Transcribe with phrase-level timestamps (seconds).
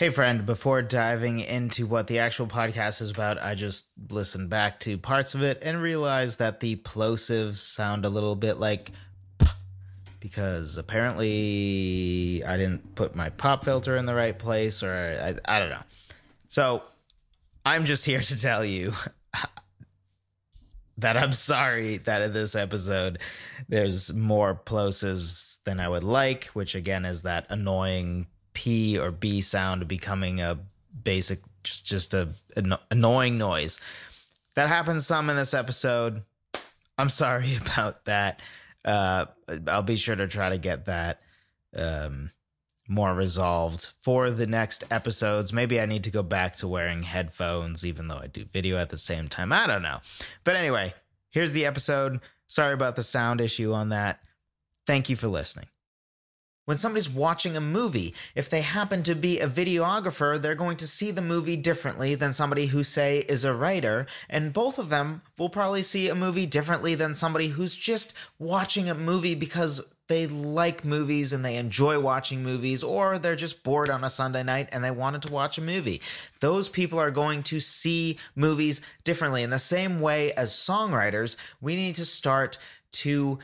[0.00, 4.80] Hey, friend, before diving into what the actual podcast is about, I just listened back
[4.80, 8.92] to parts of it and realized that the plosives sound a little bit like
[9.38, 9.46] p
[10.18, 15.58] because apparently I didn't put my pop filter in the right place or I, I
[15.58, 15.82] don't know.
[16.48, 16.82] So
[17.66, 18.94] I'm just here to tell you
[20.96, 23.18] that I'm sorry that in this episode
[23.68, 29.40] there's more plosives than I would like, which again is that annoying P or B
[29.40, 30.58] sound becoming a
[31.02, 33.80] basic, just just a an annoying noise.
[34.54, 36.22] That happens some in this episode.
[36.98, 38.40] I'm sorry about that.
[38.84, 39.26] Uh,
[39.66, 41.20] I'll be sure to try to get that
[41.76, 42.30] um,
[42.88, 45.52] more resolved for the next episodes.
[45.52, 48.90] Maybe I need to go back to wearing headphones, even though I do video at
[48.90, 49.52] the same time.
[49.52, 50.00] I don't know.
[50.44, 50.94] But anyway,
[51.30, 52.20] here's the episode.
[52.46, 54.20] Sorry about the sound issue on that.
[54.86, 55.66] Thank you for listening.
[56.70, 60.86] When somebody's watching a movie, if they happen to be a videographer, they're going to
[60.86, 64.06] see the movie differently than somebody who, say, is a writer.
[64.28, 68.88] And both of them will probably see a movie differently than somebody who's just watching
[68.88, 73.90] a movie because they like movies and they enjoy watching movies, or they're just bored
[73.90, 76.00] on a Sunday night and they wanted to watch a movie.
[76.38, 79.42] Those people are going to see movies differently.
[79.42, 82.58] In the same way as songwriters, we need to start
[82.92, 83.40] to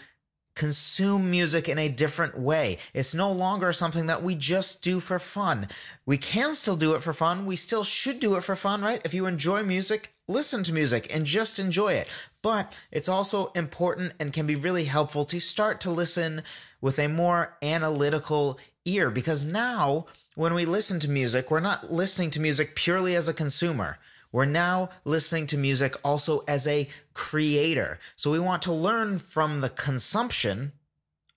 [0.56, 2.78] consume music in a different way.
[2.92, 5.68] It's no longer something that we just do for fun.
[6.04, 7.46] We can still do it for fun.
[7.46, 9.00] We still should do it for fun, right?
[9.04, 12.08] If you enjoy music, listen to music and just enjoy it.
[12.42, 16.42] But it's also important and can be really helpful to start to listen
[16.80, 22.30] with a more analytical ear because now when we listen to music, we're not listening
[22.30, 23.98] to music purely as a consumer.
[24.32, 27.98] We're now listening to music also as a creator.
[28.16, 30.72] So we want to learn from the consumption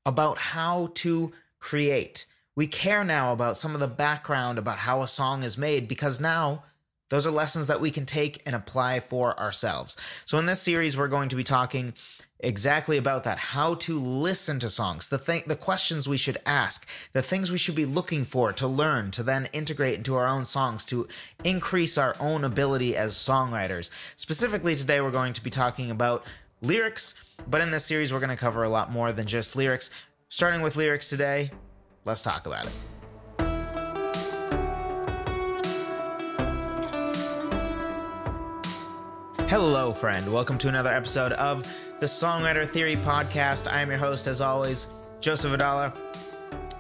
[0.06, 2.26] about how to create.
[2.56, 6.20] We care now about some of the background about how a song is made because
[6.20, 6.64] now
[7.10, 9.98] those are lessons that we can take and apply for ourselves.
[10.26, 11.94] So in this series, we're going to be talking
[12.40, 13.38] exactly about that.
[13.38, 15.10] How to listen to songs.
[15.10, 16.88] The thing the questions we should ask.
[17.14, 20.46] The things we should be looking for to learn to then integrate into our own
[20.46, 21.08] songs to
[21.44, 23.90] increase our own ability as songwriters.
[24.16, 26.26] Specifically today we're going to be talking about
[26.62, 27.16] lyrics
[27.48, 29.90] but in this series we're going to cover a lot more than just lyrics.
[30.30, 31.52] Starting with lyrics today
[32.06, 32.99] let's talk about it
[39.50, 40.32] Hello, friend.
[40.32, 41.64] Welcome to another episode of
[41.98, 43.68] the Songwriter Theory Podcast.
[43.68, 44.86] I am your host, as always,
[45.22, 45.92] Joseph Adala.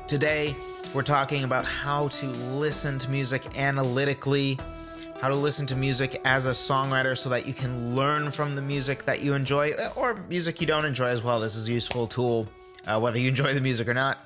[0.06, 0.56] Today,
[0.94, 4.60] we're talking about how to listen to music analytically,
[5.20, 8.62] how to listen to music as a songwriter so that you can learn from the
[8.62, 11.40] music that you enjoy or music you don't enjoy as well.
[11.40, 12.48] This is a useful tool,
[12.86, 14.20] uh, whether you enjoy the music or not.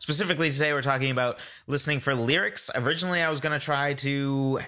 [0.00, 1.38] Specifically, today we're talking about
[1.68, 2.72] listening for lyrics.
[2.74, 4.58] Originally, I was going to try to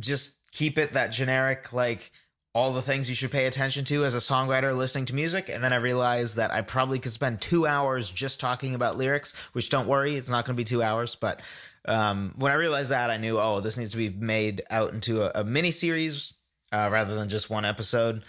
[0.00, 2.10] just keep it that generic, like
[2.52, 5.48] all the things you should pay attention to as a songwriter listening to music.
[5.48, 9.34] And then I realized that I probably could spend two hours just talking about lyrics,
[9.52, 11.14] which don't worry, it's not going to be two hours.
[11.14, 11.42] But
[11.84, 15.22] um, when I realized that, I knew, oh, this needs to be made out into
[15.22, 16.34] a, a mini series
[16.72, 18.22] uh, rather than just one episode.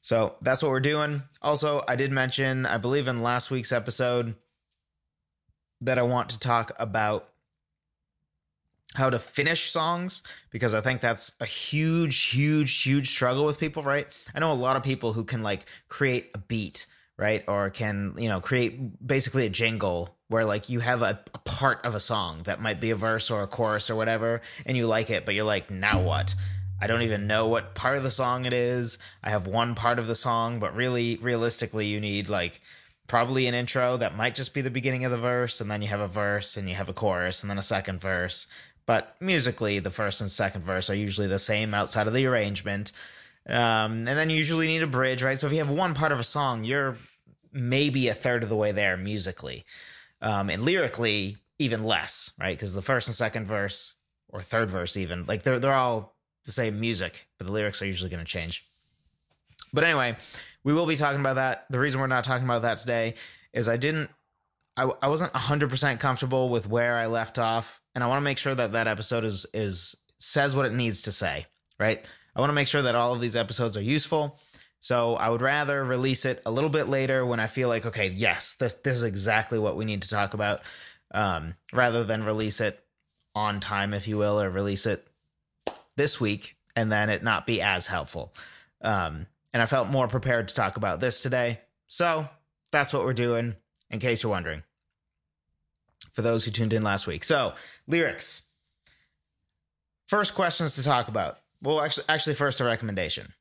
[0.00, 1.22] So that's what we're doing.
[1.42, 4.34] Also, I did mention, I believe in last week's episode,
[5.82, 7.28] that I want to talk about
[8.94, 13.82] how to finish songs because I think that's a huge, huge, huge struggle with people,
[13.82, 14.06] right?
[14.34, 17.44] I know a lot of people who can like create a beat, right?
[17.46, 21.84] Or can, you know, create basically a jingle where like you have a, a, part
[21.84, 24.86] of a song that might be a verse or a chorus or whatever, and you
[24.86, 26.34] like it, but you're like, now what?
[26.80, 28.98] I don't even know what part of the song it is.
[29.22, 32.60] I have one part of the song, but really, realistically, you need like
[33.08, 35.88] probably an intro that might just be the beginning of the verse, and then you
[35.88, 38.46] have a verse, and you have a chorus, and then a second verse,
[38.88, 42.92] but musically, the first and second verse are usually the same outside of the arrangement.
[43.46, 45.38] Um, and then you usually need a bridge, right?
[45.38, 46.96] So if you have one part of a song, you're
[47.52, 49.66] maybe a third of the way there musically.
[50.22, 52.56] Um, and lyrically, even less, right?
[52.56, 53.92] Because the first and second verse,
[54.30, 57.86] or third verse, even, like they're, they're all the same music, but the lyrics are
[57.86, 58.64] usually going to change.
[59.70, 60.16] But anyway,
[60.64, 61.66] we will be talking about that.
[61.68, 63.16] The reason we're not talking about that today
[63.52, 64.08] is I didn't,
[64.78, 68.38] I, I wasn't 100% comfortable with where I left off and I want to make
[68.38, 71.46] sure that that episode is is says what it needs to say,
[71.80, 72.08] right?
[72.36, 74.38] I want to make sure that all of these episodes are useful.
[74.78, 78.10] So I would rather release it a little bit later when I feel like, okay,
[78.10, 80.60] yes, this this is exactly what we need to talk about,
[81.10, 82.78] um, rather than release it
[83.34, 85.04] on time, if you will, or release it
[85.96, 88.32] this week and then it not be as helpful.
[88.80, 91.58] Um, and I felt more prepared to talk about this today.
[91.88, 92.28] So
[92.70, 93.56] that's what we're doing,
[93.90, 94.62] in case you're wondering
[96.12, 97.24] for those who tuned in last week.
[97.24, 97.54] So,
[97.86, 98.42] lyrics.
[100.06, 101.38] first questions to talk about.
[101.62, 103.32] Well, actually, actually, first a recommendation.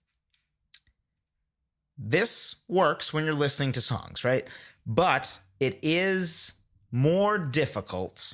[1.97, 4.47] This works when you're listening to songs, right?
[4.85, 6.53] But it is
[6.91, 8.33] more difficult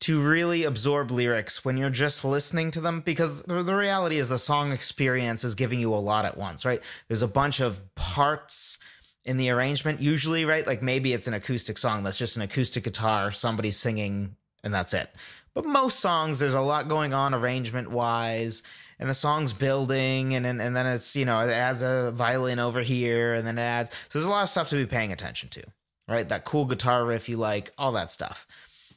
[0.00, 4.38] to really absorb lyrics when you're just listening to them because the, reality is the
[4.38, 6.82] song experience is giving you a lot at once, right?
[7.08, 8.78] There's a bunch of parts
[9.26, 10.66] in the arrangement, usually, right?
[10.66, 14.94] Like maybe it's an acoustic song that's just an acoustic guitar, somebody singing, and that's
[14.94, 15.10] it.
[15.52, 18.62] But most songs, there's a lot going on arrangement wise,
[18.98, 22.60] and the song's building, and then, and then it's, you know, it adds a violin
[22.60, 23.90] over here, and then it adds.
[23.90, 25.64] So there's a lot of stuff to be paying attention to,
[26.08, 26.28] right?
[26.28, 28.46] That cool guitar riff you like, all that stuff.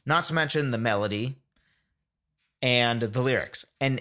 [0.06, 1.36] Not to mention the melody
[2.62, 3.66] and the lyrics.
[3.80, 4.00] And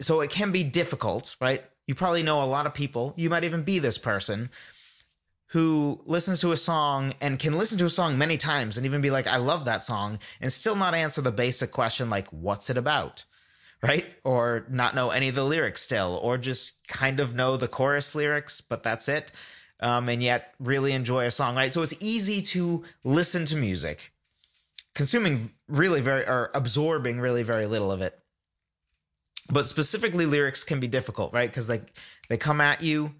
[0.00, 1.62] so it can be difficult, right?
[1.86, 4.50] You probably know a lot of people, you might even be this person
[5.50, 9.00] who listens to a song and can listen to a song many times and even
[9.00, 12.70] be like, I love that song, and still not answer the basic question, like, what's
[12.70, 13.24] it about?
[13.82, 14.04] Right?
[14.24, 18.14] Or not know any of the lyrics still, or just kind of know the chorus
[18.14, 19.32] lyrics, but that's it.
[19.80, 21.72] Um, and yet really enjoy a song, right?
[21.72, 24.12] So it's easy to listen to music
[24.94, 28.18] consuming really very or absorbing really very little of it
[29.48, 31.80] but specifically lyrics can be difficult right because they
[32.28, 33.12] they come at you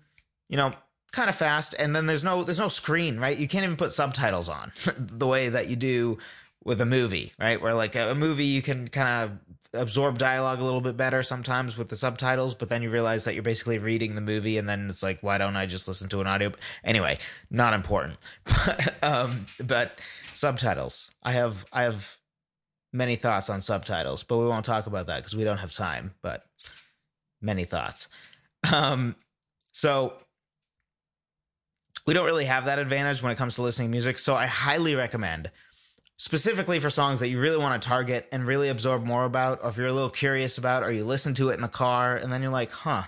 [0.49, 0.73] you know
[1.12, 3.93] kind of fast and then there's no there's no screen right you can't even put
[3.93, 6.19] subtitles on the way that you do
[6.65, 9.39] with a movie right where like a, a movie you can kind of
[9.73, 13.35] absorb dialogue a little bit better sometimes with the subtitles but then you realize that
[13.35, 16.21] you're basically reading the movie and then it's like why don't i just listen to
[16.21, 16.53] an audio
[16.85, 17.17] anyway
[17.51, 18.17] not important
[19.03, 19.93] um, but
[20.41, 21.11] subtitles.
[21.23, 22.17] I have I have
[22.93, 26.15] many thoughts on subtitles, but we won't talk about that because we don't have time.
[26.23, 26.45] But
[27.41, 28.09] many thoughts.
[28.73, 29.15] Um,
[29.73, 30.15] so
[32.11, 34.19] we don't really have that advantage when it comes to listening to music.
[34.19, 35.49] So I highly recommend,
[36.17, 39.69] specifically for songs that you really want to target and really absorb more about, or
[39.69, 42.33] if you're a little curious about, or you listen to it in the car and
[42.33, 43.05] then you're like, huh,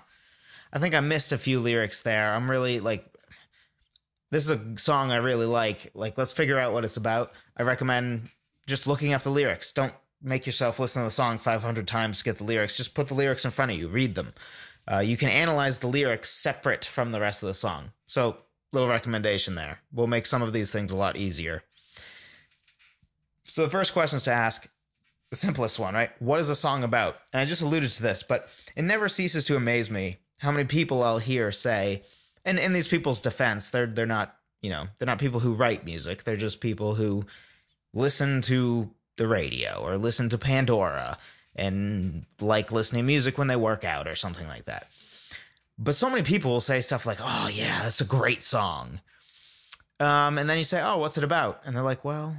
[0.73, 2.33] I think I missed a few lyrics there.
[2.33, 3.05] I'm really like
[4.31, 5.91] this is a song I really like.
[5.95, 7.33] Like, let's figure out what it's about.
[7.57, 8.29] I recommend
[8.69, 9.73] just looking up the lyrics.
[9.73, 12.77] Don't make yourself listen to the song 500 times to get the lyrics.
[12.77, 14.33] Just put the lyrics in front of you, read them.
[14.89, 17.91] Uh, you can analyze the lyrics separate from the rest of the song.
[18.07, 18.37] So,
[18.73, 19.81] little recommendation there.
[19.93, 21.63] We'll make some of these things a lot easier.
[23.45, 24.69] So, the first question is to ask
[25.31, 26.11] the simplest one, right?
[26.21, 27.17] What is the song about?
[27.33, 30.65] And I just alluded to this, but it never ceases to amaze me how many
[30.65, 32.03] people I'll hear say,
[32.45, 35.85] and in these people's defense, they're they're not you know they're not people who write
[35.85, 36.25] music.
[36.25, 37.25] They're just people who
[37.93, 41.19] listen to the radio or listen to Pandora
[41.55, 44.89] and like listening to music when they work out or something like that.
[45.83, 49.01] But so many people will say stuff like, "Oh yeah, that's a great song,"
[49.99, 52.37] um, and then you say, "Oh, what's it about?" And they're like, "Well,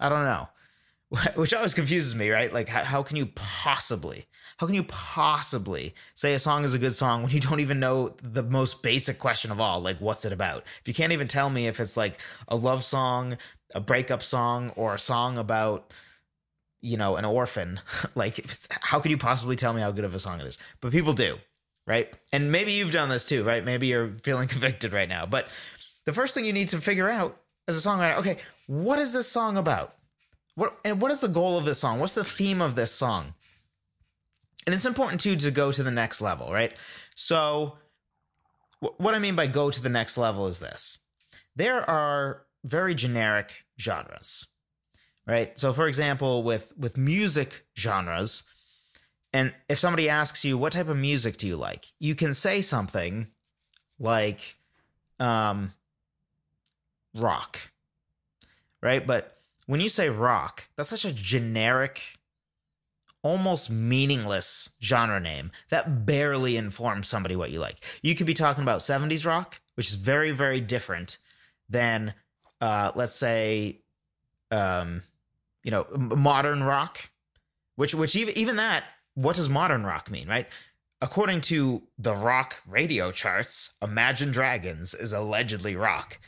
[0.00, 0.48] I don't know,"
[1.36, 2.52] which always confuses me, right?
[2.52, 4.26] Like, how, how can you possibly
[4.62, 7.80] how can you possibly say a song is a good song when you don't even
[7.80, 10.62] know the most basic question of all, like what's it about?
[10.80, 13.38] If you can't even tell me if it's like a love song,
[13.74, 15.92] a breakup song, or a song about
[16.80, 17.80] you know an orphan,
[18.14, 20.58] like how could you possibly tell me how good of a song it is?
[20.80, 21.38] But people do,
[21.86, 22.12] right?
[22.32, 23.64] And maybe you've done this too, right?
[23.64, 25.26] Maybe you're feeling convicted right now.
[25.26, 25.48] But
[26.04, 27.38] the first thing you need to figure out
[27.68, 29.94] as a songwriter, okay, what is this song about?
[30.54, 31.98] What and what is the goal of this song?
[31.98, 33.34] What's the theme of this song?
[34.66, 36.74] and it's important too to go to the next level, right?
[37.14, 37.78] So,
[38.80, 40.98] what I mean by go to the next level is this
[41.54, 44.46] there are very generic genres,
[45.26, 45.56] right?
[45.58, 48.44] So, for example, with, with music genres,
[49.32, 51.86] and if somebody asks you, what type of music do you like?
[51.98, 53.28] You can say something
[53.98, 54.56] like
[55.18, 55.72] um,
[57.14, 57.58] rock,
[58.82, 59.06] right?
[59.06, 62.18] But when you say rock, that's such a generic
[63.22, 67.76] almost meaningless genre name that barely informs somebody what you like.
[68.02, 71.18] You could be talking about 70s rock, which is very, very different
[71.68, 72.14] than,
[72.60, 73.78] uh, let's say,
[74.50, 75.04] um,
[75.62, 77.10] you know, modern rock,
[77.76, 78.84] which, which even, even that,
[79.14, 80.46] what does modern rock mean, right?
[81.00, 86.18] According to the rock radio charts, Imagine Dragons is allegedly rock.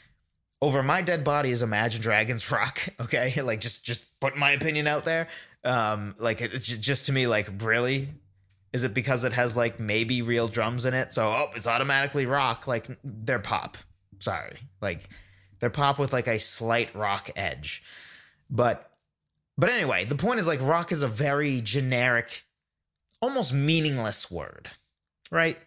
[0.60, 3.32] Over My Dead Body is Imagine Dragons rock, okay?
[3.42, 5.28] Like just just put my opinion out there.
[5.64, 8.08] Um, like it, just to me, like really,
[8.72, 11.14] is it because it has like maybe real drums in it?
[11.14, 12.66] So oh, it's automatically rock.
[12.66, 13.76] Like they're pop.
[14.18, 15.08] Sorry, like
[15.60, 17.82] they're pop with like a slight rock edge.
[18.50, 18.90] But
[19.56, 22.42] but anyway, the point is like rock is a very generic,
[23.24, 24.68] almost meaningless word,
[25.30, 25.58] right?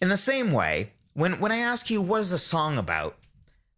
[0.00, 3.16] In the same way, when when I ask you what is a song about,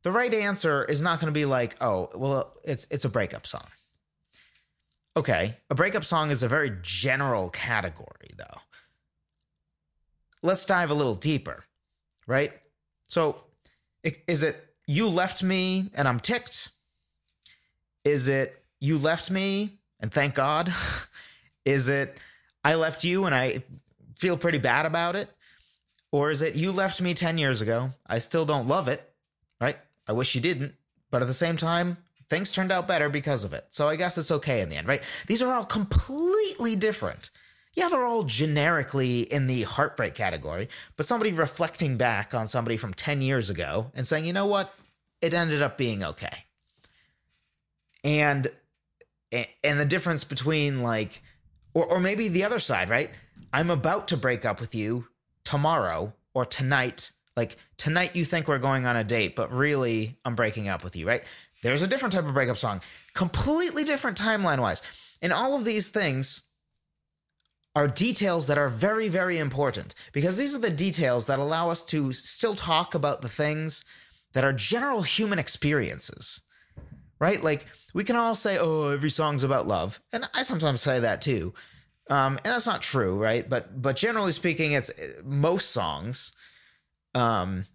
[0.03, 3.47] the right answer is not going to be like, oh, well, it's it's a breakup
[3.47, 3.67] song
[5.17, 8.61] okay, a breakup song is a very general category, though.
[10.43, 11.65] Let's dive a little deeper,
[12.27, 12.53] right?
[13.07, 13.43] So,
[14.03, 16.71] is it you left me and I'm ticked?
[18.05, 20.73] Is it you left me and thank God?
[21.71, 22.19] is it
[22.65, 23.63] I left you and I
[24.17, 25.29] feel pretty bad about it?
[26.13, 27.91] Or is it you left me 10 years ago?
[28.07, 29.13] I still don't love it,
[29.61, 29.79] right?
[30.09, 30.75] I wish you didn't.
[31.11, 31.97] But at the same time,
[32.29, 33.67] things turned out better because of it.
[33.71, 35.03] So I guess it's okay in the end, right?
[35.27, 37.31] These are all completely different.
[37.77, 42.93] Yeah, they're all generically in the heartbreak category, but somebody reflecting back on somebody from
[42.93, 44.75] 10 years ago and saying, you know what?
[45.23, 46.45] It ended up being okay.
[48.03, 48.51] And
[49.63, 51.23] and the difference between like
[51.75, 53.11] or or maybe the other side, right?
[53.53, 55.07] I'm about to break up with you
[55.45, 57.11] tomorrow or tonight.
[57.37, 60.97] Like tonight you think we're going on a date, but really I'm breaking up with
[60.97, 61.25] you, right?
[61.63, 62.81] There's a different type of breakup song,
[63.15, 64.83] completely different timeline wise.
[65.23, 66.43] And all of these things
[67.77, 71.85] are details that are very, very important because these are the details that allow us
[71.85, 73.85] to still talk about the things
[74.33, 76.41] that are general human experiences,
[77.21, 77.43] right?
[77.43, 80.01] Like we can all say, oh, every song's about love.
[80.13, 81.55] And I sometimes say that too.
[82.09, 83.49] Um, and that's not true, right?
[83.49, 84.91] But but generally speaking, it's
[85.23, 86.33] most songs,
[87.15, 87.67] um,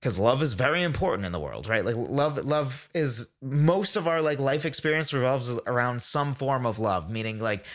[0.00, 1.84] because love is very important in the world, right?
[1.84, 6.78] Like love, love is most of our like life experience revolves around some form of
[6.78, 7.66] love, meaning like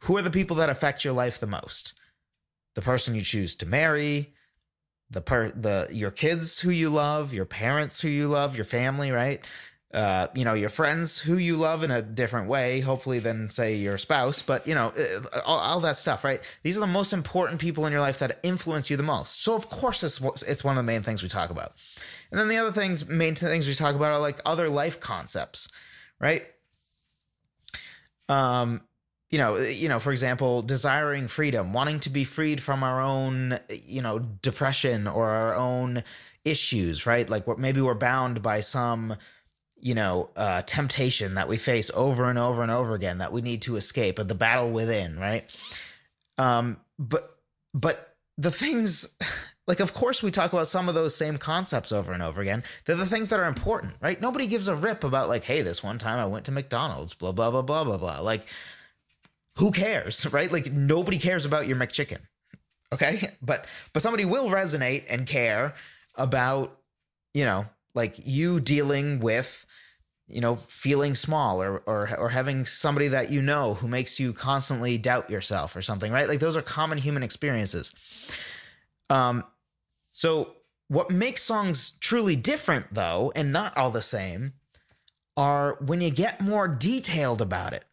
[0.00, 1.94] who are the people that affect your life the most?
[2.74, 4.34] The person you choose to marry,
[5.10, 9.10] the per the your kids who you love, your parents who you love, your family,
[9.10, 9.44] right?
[9.94, 13.74] uh, you know, your friends who you love in a different way, hopefully than say
[13.74, 16.40] your spouse, but you know, uh, all, all, that stuff, right?
[16.62, 19.42] These are the most important people in your life that influence you the most.
[19.42, 21.72] So of course, it's it's one of the main things we talk about.
[22.30, 25.68] And then the other things, main things we talk about are like other life concepts,
[26.20, 26.42] right?
[28.28, 28.82] Um,
[29.30, 33.58] you know, you know, for example, desiring freedom, wanting to be freed from our own,
[33.86, 36.02] you know, depression or our own
[36.44, 37.28] issues, right?
[37.28, 39.16] Like what maybe we're bound by some
[39.80, 43.40] you know, uh, temptation that we face over and over and over again that we
[43.40, 45.44] need to escape, of the battle within, right?
[46.36, 47.36] Um, but
[47.74, 49.16] but the things
[49.66, 52.64] like of course we talk about some of those same concepts over and over again.
[52.84, 54.20] They're the things that are important, right?
[54.20, 57.32] Nobody gives a rip about like, hey, this one time I went to McDonald's, blah
[57.32, 58.20] blah blah blah blah blah.
[58.20, 58.46] Like,
[59.58, 60.50] who cares, right?
[60.50, 62.20] Like nobody cares about your McChicken.
[62.92, 63.30] Okay?
[63.42, 65.74] But but somebody will resonate and care
[66.16, 66.78] about,
[67.34, 69.66] you know, like you dealing with
[70.28, 74.32] you know feeling small or or or having somebody that you know who makes you
[74.32, 77.94] constantly doubt yourself or something right like those are common human experiences
[79.08, 79.42] um
[80.12, 80.52] so
[80.88, 84.52] what makes songs truly different though and not all the same
[85.34, 87.84] are when you get more detailed about it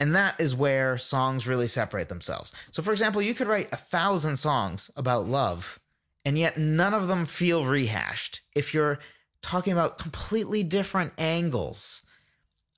[0.00, 3.76] and that is where songs really separate themselves so for example you could write a
[3.76, 5.78] thousand songs about love
[6.24, 8.98] and yet none of them feel rehashed if you're
[9.42, 12.02] talking about completely different angles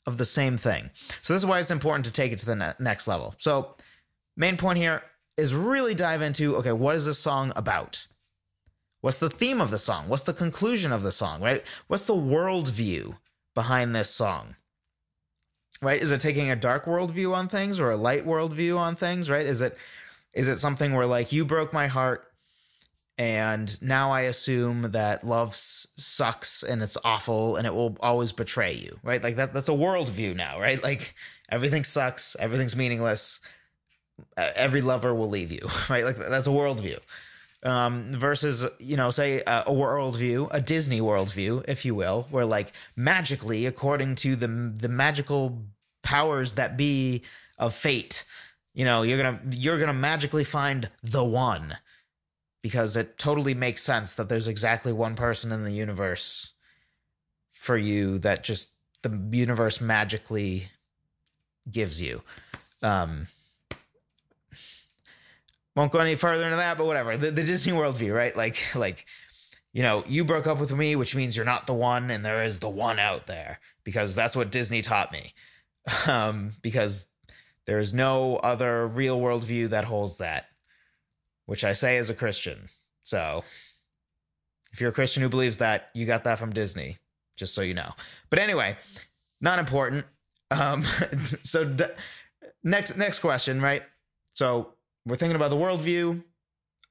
[0.06, 0.90] of the same thing.
[1.22, 3.34] So this is why it's important to take it to the ne- next level.
[3.38, 3.74] So
[4.36, 5.02] main point here
[5.36, 8.06] is really dive into okay, what is this song about?
[9.00, 10.08] What's the theme of the song?
[10.08, 11.62] What's the conclusion of the song, right?
[11.86, 13.16] What's the worldview
[13.54, 14.56] behind this song?
[15.82, 16.00] Right?
[16.00, 19.44] Is it taking a dark worldview on things or a light worldview on things, right?
[19.44, 19.76] Is it
[20.32, 22.24] is it something where like you broke my heart
[23.18, 28.32] and now I assume that love s- sucks and it's awful and it will always
[28.32, 29.22] betray you, right?
[29.22, 30.82] Like that that's a worldview now, right?
[30.82, 31.14] Like
[31.50, 33.40] everything sucks, everything's meaningless,
[34.36, 36.04] every lover will leave you, right?
[36.04, 36.98] Like that's a worldview.
[37.66, 42.44] Um, versus, you know, say a, a worldview, a Disney worldview, if you will, where
[42.44, 45.64] like magically, according to the the magical
[46.04, 47.24] powers that be
[47.58, 48.24] of fate,
[48.72, 51.76] you know, you're gonna you're gonna magically find the one
[52.62, 56.52] because it totally makes sense that there's exactly one person in the universe
[57.48, 58.70] for you that just
[59.02, 60.68] the universe magically
[61.70, 62.22] gives you.
[62.82, 63.28] Um,
[65.76, 67.16] won't go any further into that, but whatever.
[67.16, 68.36] The, the Disney World view, right?
[68.36, 69.06] Like, like,
[69.72, 72.42] you know, you broke up with me, which means you're not the one, and there
[72.42, 75.32] is the one out there because that's what Disney taught me.
[76.08, 77.06] Um, because
[77.66, 80.46] there is no other real world view that holds that
[81.46, 82.68] which I say as a Christian.
[83.02, 83.42] So
[84.72, 86.98] if you're a Christian who believes that, you got that from Disney,
[87.36, 87.92] just so you know.
[88.28, 88.76] But anyway,
[89.40, 90.04] not important.
[90.50, 90.82] Um,
[91.42, 91.84] so d-
[92.62, 93.82] next next question, right?
[94.32, 94.74] So
[95.06, 96.22] we're thinking about the worldview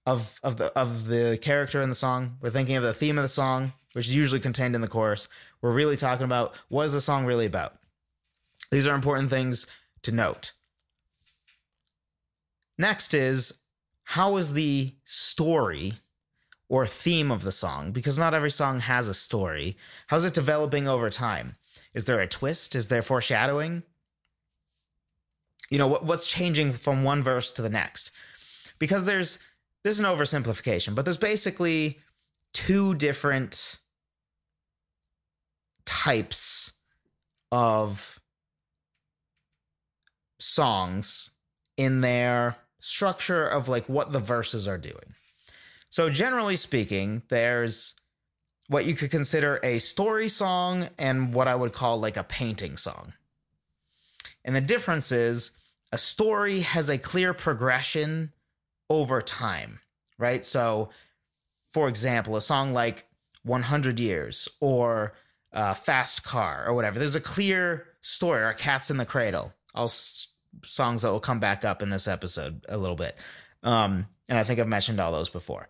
[0.05, 2.38] of of the of the character in the song.
[2.41, 5.27] We're thinking of the theme of the song, which is usually contained in the chorus.
[5.62, 7.74] We're really talking about what is the song really about?
[8.72, 9.67] These are important things
[10.03, 10.53] to note.
[12.77, 13.63] Next is
[14.03, 15.93] how is the story
[16.69, 17.91] or theme of the song?
[17.91, 19.77] Because not every song has a story.
[20.07, 21.55] How's it developing over time?
[21.93, 22.75] Is there a twist?
[22.75, 23.84] Is there foreshadowing?
[25.69, 28.12] You know, what, what's changing from one verse to the next?
[28.79, 29.39] Because there's,
[29.84, 32.00] this is an oversimplification, but there's basically
[32.53, 33.79] two different
[35.86, 36.74] types
[37.51, 38.19] of
[40.39, 41.31] songs
[41.77, 45.15] in their structure of like what the verses are doing.
[45.89, 47.95] So, generally speaking, there's
[48.67, 52.77] what you could consider a story song and what I would call like a painting
[52.77, 53.13] song.
[54.45, 55.51] And the difference is
[55.91, 58.31] a story has a clear progression
[58.89, 59.79] over time,
[60.17, 60.45] right?
[60.45, 60.89] So,
[61.71, 63.05] for example, a song like
[63.43, 65.13] 100 Years or
[65.51, 69.51] uh, Fast Car or whatever, there's a clear story, or Cats in the Cradle.
[69.73, 69.91] I'll
[70.63, 73.15] songs that will come back up in this episode a little bit.
[73.63, 75.67] Um, and I think I've mentioned all those before.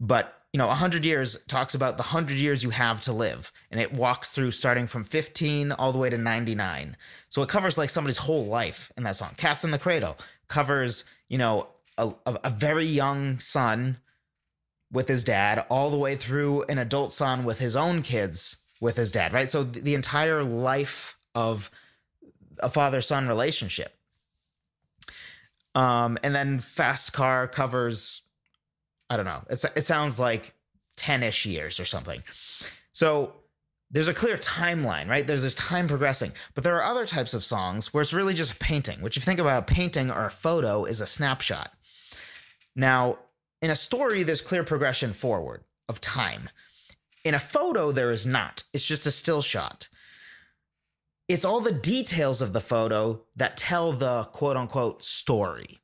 [0.00, 3.52] But, you know, 100 years talks about the 100 years you have to live.
[3.70, 6.96] And it walks through starting from 15 all the way to 99.
[7.28, 9.32] So it covers like somebody's whole life in that song.
[9.36, 10.16] Cats in the Cradle
[10.48, 11.66] covers, you know,
[11.98, 13.98] a, a very young son
[14.90, 18.96] with his dad all the way through an adult son with his own kids with
[18.96, 19.50] his dad, right?
[19.50, 21.70] So the entire life of
[22.60, 23.94] a father son relationship.
[25.74, 28.22] Um, and then Fast Car covers,
[29.08, 30.54] I don't know, it's, it sounds like
[30.96, 32.22] 10 ish years or something.
[32.92, 33.34] So
[33.90, 35.26] there's a clear timeline, right?
[35.26, 36.32] There's this time progressing.
[36.54, 39.22] But there are other types of songs where it's really just a painting, which, if
[39.22, 41.72] you think about a painting or a photo, is a snapshot.
[42.74, 43.18] Now,
[43.62, 46.50] in a story, there's clear progression forward of time.
[47.24, 48.64] In a photo, there is not.
[48.72, 49.88] It's just a still shot
[51.28, 55.78] it's all the details of the photo that tell the quote unquote story.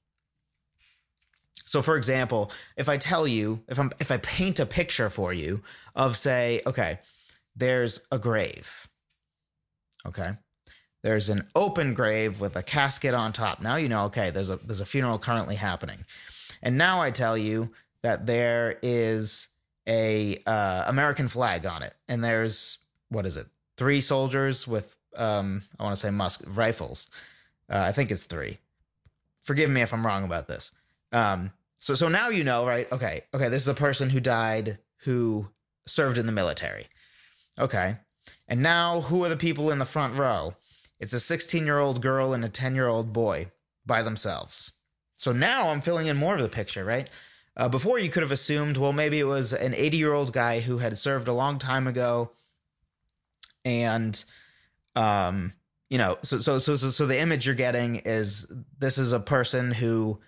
[1.73, 5.33] So for example, if I tell you, if I'm if I paint a picture for
[5.33, 5.63] you
[5.97, 6.99] of say, okay,
[7.57, 8.87] there's a grave.
[10.05, 10.33] Okay?
[11.03, 13.63] There's an open grave with a casket on top.
[13.63, 16.05] Now you know, okay, there's a there's a funeral currently happening.
[16.63, 17.71] And now I tell you
[18.03, 19.49] that there is
[19.89, 23.47] a uh, American flag on it, and there's what is it?
[23.79, 27.09] Three soldiers with um, I want to say musk rifles.
[27.71, 28.59] Uh, I think it's three.
[29.41, 30.71] Forgive me if I'm wrong about this.
[31.13, 31.51] Um,
[31.83, 32.91] so so now you know, right?
[32.93, 33.49] Okay, okay.
[33.49, 35.49] This is a person who died who
[35.85, 36.87] served in the military.
[37.59, 37.97] Okay,
[38.47, 40.55] and now who are the people in the front row?
[41.01, 43.51] It's a 16 year old girl and a 10 year old boy
[43.85, 44.71] by themselves.
[45.17, 47.11] So now I'm filling in more of the picture, right?
[47.57, 50.61] Uh, before you could have assumed, well, maybe it was an 80 year old guy
[50.61, 52.31] who had served a long time ago
[53.65, 54.25] and
[54.95, 55.53] um
[55.91, 59.73] you know so so so, so the image you're getting is this is a person
[59.73, 60.21] who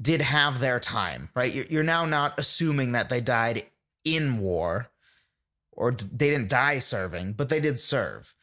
[0.00, 1.70] did have their time right?
[1.70, 3.64] You're, now not assuming that they died
[4.04, 4.90] in war
[5.72, 8.34] or they didn't die serving but they did serve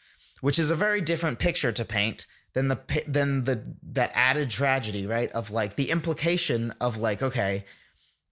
[0.42, 5.06] which is a very different picture to paint than the than the that added tragedy
[5.06, 5.32] right?
[5.32, 7.66] Of like the implication of like okay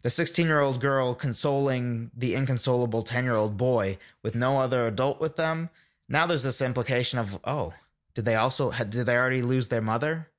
[0.01, 4.88] the 16 year old girl consoling the inconsolable 10 year old boy with no other
[4.88, 5.69] adult with them.
[6.09, 7.73] Now there's this implication of oh
[8.13, 10.29] did they also did they already lose their mother?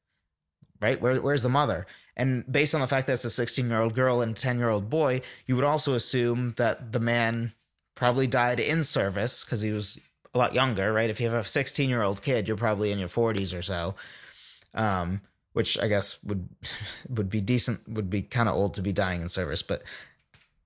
[0.81, 1.01] Right?
[1.01, 3.95] Where, where's the mother and based on the fact that it's a 16 year old
[3.95, 7.53] girl and 10 year old boy you would also assume that the man
[7.95, 10.01] probably died in service because he was
[10.35, 11.11] a lot younger right?
[11.11, 13.95] If you have a 16 year old kid you're probably in your 40s or so.
[14.75, 15.21] Um,
[15.53, 16.49] which i guess would
[17.09, 19.85] would be decent would be kind of old to be dying in service but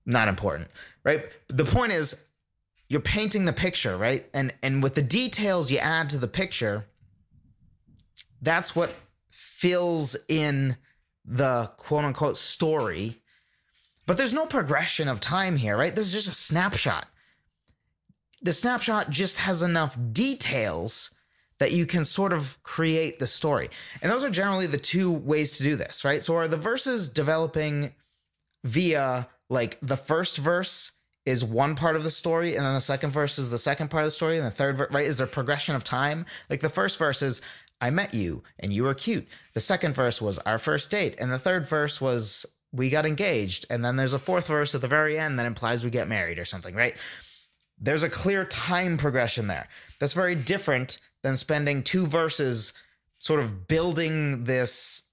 [0.07, 0.67] not important
[1.03, 1.25] right?
[1.47, 2.25] The point is
[2.87, 4.25] you're painting the picture, right?
[4.33, 6.85] And and with the details you add to the picture,
[8.41, 8.95] that's what
[9.31, 10.77] fills in
[11.29, 13.21] the quote unquote story.
[14.05, 15.95] But there's no progression of time here, right?
[15.95, 17.07] This is just a snapshot.
[18.41, 21.13] The snapshot just has enough details
[21.59, 23.69] that you can sort of create the story.
[24.01, 26.23] And those are generally the two ways to do this, right?
[26.23, 27.93] So are the verses developing
[28.63, 30.93] via like the first verse
[31.25, 34.03] is one part of the story and then the second verse is the second part
[34.03, 36.69] of the story and the third verse right is there progression of time like the
[36.69, 37.41] first verse is
[37.81, 39.27] i met you and you were cute.
[39.53, 43.65] The second verse was our first date and the third verse was we got engaged
[43.69, 46.39] and then there's a fourth verse at the very end that implies we get married
[46.39, 46.95] or something right?
[47.81, 49.67] There's a clear time progression there.
[49.99, 52.73] That's very different than spending two verses
[53.17, 55.09] sort of building this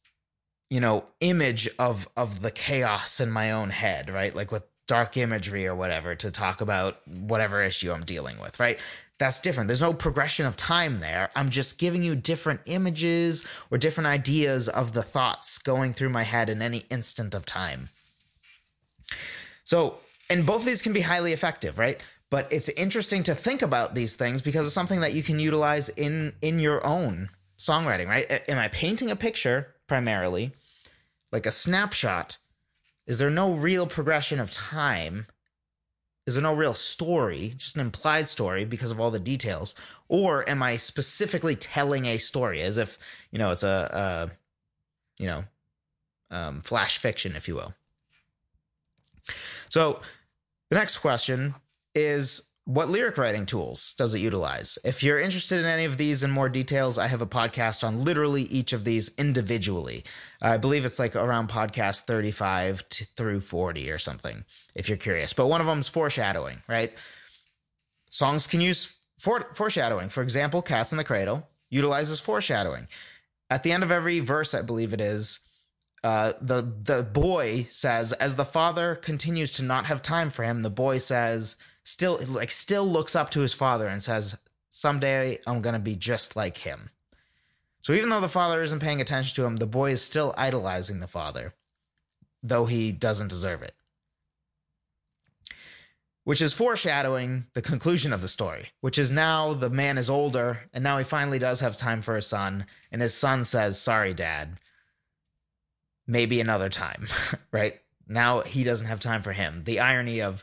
[0.68, 4.34] you know image of of the chaos in my own head right?
[4.34, 8.80] Like with dark imagery or whatever to talk about whatever issue I'm dealing with, right?
[9.18, 9.68] That's different.
[9.68, 11.30] There's no progression of time there.
[11.34, 16.22] I'm just giving you different images or different ideas of the thoughts going through my
[16.22, 17.88] head in any instant of time.
[19.64, 19.98] So,
[20.28, 22.02] and both of these can be highly effective, right?
[22.30, 25.88] But it's interesting to think about these things because it's something that you can utilize
[25.90, 28.42] in in your own songwriting, right?
[28.48, 30.52] Am I painting a picture primarily,
[31.32, 32.38] like a snapshot?
[33.06, 35.26] Is there no real progression of time?
[36.26, 39.74] Is there no real story, just an implied story because of all the details?
[40.08, 42.98] Or am I specifically telling a story as if,
[43.30, 44.28] you know, it's a,
[45.18, 45.44] a you know,
[46.30, 47.74] um, flash fiction, if you will?
[49.68, 50.00] So
[50.68, 51.54] the next question
[51.94, 54.76] is what lyric writing tools does it utilize?
[54.84, 58.04] If you're interested in any of these in more details, I have a podcast on
[58.04, 60.02] literally each of these individually.
[60.42, 62.82] I believe it's like around podcast 35
[63.16, 65.32] through 40 or something, if you're curious.
[65.32, 66.92] But one of them is foreshadowing, right?
[68.10, 70.08] Songs can use for- foreshadowing.
[70.08, 72.88] For example, Cats in the Cradle utilizes foreshadowing.
[73.48, 75.38] At the end of every verse, I believe it is,
[76.02, 80.62] uh, the the boy says, as the father continues to not have time for him,
[80.62, 84.36] the boy says, still like still looks up to his father and says,
[84.68, 86.90] "Someday I'm going to be just like him."
[87.80, 90.98] So even though the father isn't paying attention to him, the boy is still idolizing
[90.98, 91.54] the father,
[92.42, 93.72] though he doesn't deserve it.
[96.24, 100.68] Which is foreshadowing the conclusion of the story, which is now the man is older
[100.74, 104.12] and now he finally does have time for his son, and his son says, Sorry,
[104.12, 104.58] dad.
[106.08, 107.06] Maybe another time,
[107.52, 107.74] right?
[108.08, 109.62] Now he doesn't have time for him.
[109.62, 110.42] The irony of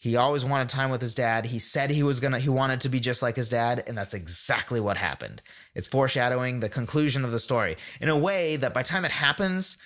[0.00, 1.44] he always wanted time with his dad.
[1.44, 3.84] He said he was going to, he wanted to be just like his dad.
[3.86, 5.42] And that's exactly what happened.
[5.74, 9.76] It's foreshadowing the conclusion of the story in a way that by time it happens,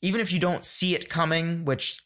[0.00, 2.00] even if you don't see it coming, which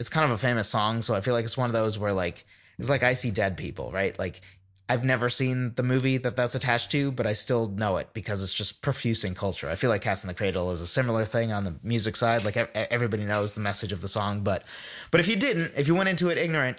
[0.00, 1.02] it's kind of a famous song.
[1.02, 2.44] So I feel like it's one of those where like,
[2.80, 4.18] it's like I see dead people, right?
[4.18, 4.40] Like
[4.90, 8.42] I've never seen the movie that that's attached to, but I still know it because
[8.42, 9.68] it's just profuse in culture.
[9.68, 12.44] I feel like Cats in the Cradle is a similar thing on the music side.
[12.44, 14.64] Like everybody knows the message of the song, but
[15.12, 16.78] but if you didn't, if you went into it ignorant,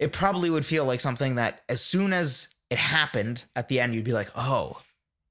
[0.00, 3.94] it probably would feel like something that as soon as it happened at the end,
[3.94, 4.82] you'd be like, oh,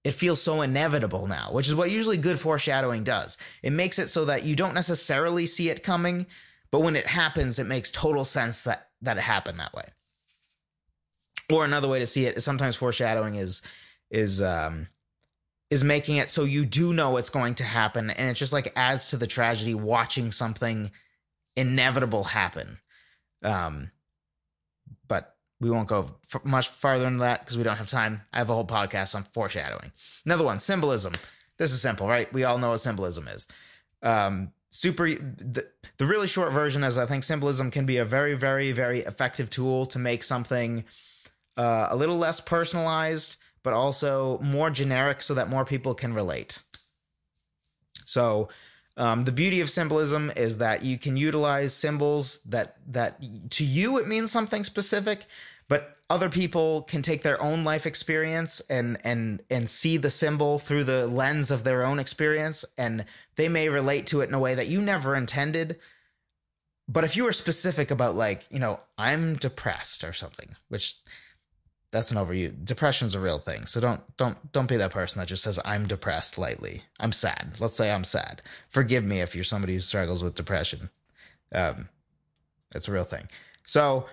[0.05, 3.37] it feels so inevitable now, which is what usually good foreshadowing does.
[3.63, 6.25] It makes it so that you don't necessarily see it coming,
[6.71, 9.89] but when it happens, it makes total sense that that it happened that way.
[11.53, 13.61] Or another way to see it is sometimes foreshadowing is
[14.09, 14.87] is um
[15.69, 18.71] is making it so you do know what's going to happen and it just like
[18.75, 20.91] adds to the tragedy watching something
[21.55, 22.79] inevitable happen.
[23.43, 23.91] Um
[25.07, 28.21] but we won't go f- much farther than that because we don't have time.
[28.33, 29.91] I have a whole podcast on foreshadowing.
[30.25, 31.13] Another one, symbolism.
[31.57, 32.31] This is simple, right?
[32.33, 33.47] We all know what symbolism is.
[34.01, 38.33] Um, super the, the really short version is I think symbolism can be a very,
[38.33, 40.83] very, very effective tool to make something
[41.57, 46.59] uh, a little less personalized, but also more generic so that more people can relate.
[48.05, 48.49] So,
[48.95, 53.19] um, the beauty of symbolism is that you can utilize symbols that that
[53.51, 55.25] to you it means something specific,
[55.67, 60.59] but other people can take their own life experience and and and see the symbol
[60.59, 64.39] through the lens of their own experience, and they may relate to it in a
[64.39, 65.79] way that you never intended.
[66.87, 70.97] But if you were specific about like you know I'm depressed or something, which
[71.93, 72.65] that's an overuse.
[72.65, 73.67] Depression's a real thing.
[73.67, 76.81] So don't don't don't be that person that just says I'm depressed lightly.
[76.99, 77.53] I'm sad.
[77.59, 78.41] Let's say I'm sad.
[78.67, 80.89] Forgive me if you're somebody who struggles with depression.
[81.53, 81.89] Um,
[82.73, 83.29] it's a real thing.
[83.67, 84.07] So,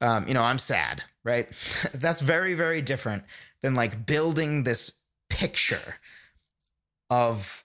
[0.00, 1.46] um, you know, I'm sad, right?
[1.94, 3.24] that's very very different
[3.60, 4.92] than like building this
[5.28, 5.96] picture
[7.10, 7.64] of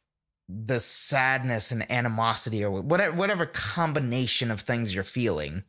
[0.50, 5.64] the sadness and animosity or whatever whatever combination of things you're feeling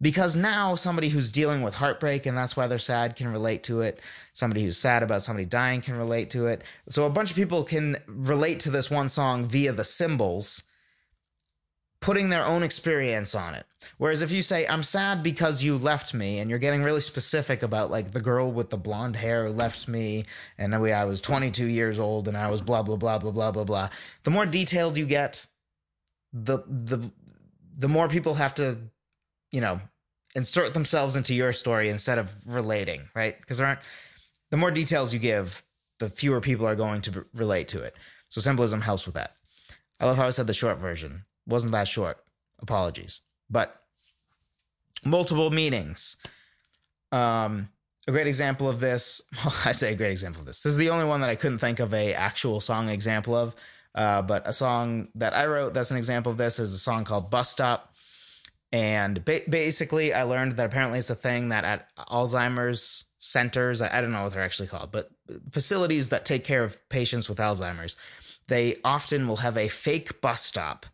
[0.00, 3.80] because now somebody who's dealing with heartbreak and that's why they're sad can relate to
[3.80, 4.00] it.
[4.32, 6.62] Somebody who's sad about somebody dying can relate to it.
[6.88, 10.64] So a bunch of people can relate to this one song via the symbols
[12.00, 13.64] putting their own experience on it.
[13.96, 17.62] Whereas if you say i'm sad because you left me and you're getting really specific
[17.62, 20.24] about like the girl with the blonde hair left me
[20.58, 23.64] and i was 22 years old and i was blah blah blah blah blah blah
[23.64, 23.88] blah
[24.24, 25.46] the more detailed you get
[26.32, 27.10] the the
[27.78, 28.76] the more people have to
[29.54, 29.80] you know,
[30.34, 33.38] insert themselves into your story instead of relating, right?
[33.40, 33.80] Because there aren't
[34.50, 35.62] the more details you give,
[36.00, 37.94] the fewer people are going to relate to it.
[38.30, 39.30] So symbolism helps with that.
[40.00, 41.24] I love how I said the short version.
[41.46, 42.18] Wasn't that short.
[42.60, 43.20] Apologies.
[43.48, 43.80] But
[45.04, 46.16] multiple meanings.
[47.12, 47.68] Um,
[48.08, 50.62] a great example of this, well, I say a great example of this.
[50.62, 53.54] This is the only one that I couldn't think of a actual song example of.
[53.94, 57.04] Uh, but a song that I wrote that's an example of this is a song
[57.04, 57.93] called Bus Stop
[58.74, 64.00] And ba- basically, I learned that apparently it's a thing that at Alzheimer's centers, I,
[64.00, 65.10] don't know what they're actually called, but
[65.52, 67.96] facilities that take care of patients with Alzheimer's,
[68.48, 70.86] they often will have a fake bus stop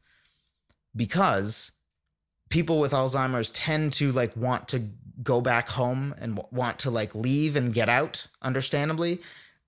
[0.95, 1.73] because
[2.51, 4.83] people with Alzheimer's tend to like want to
[5.23, 9.21] go back home and w- want to like leave and get out, understandably.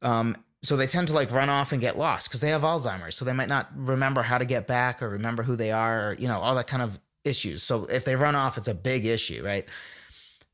[0.02, 3.14] Um, so they tend to like run off and get lost because they have Alzheimer's.
[3.14, 6.14] So they might not remember how to get back or remember who they are, or,
[6.18, 7.62] you know, all that kind of issues.
[7.62, 9.68] So if they run off, it's a big issue, right?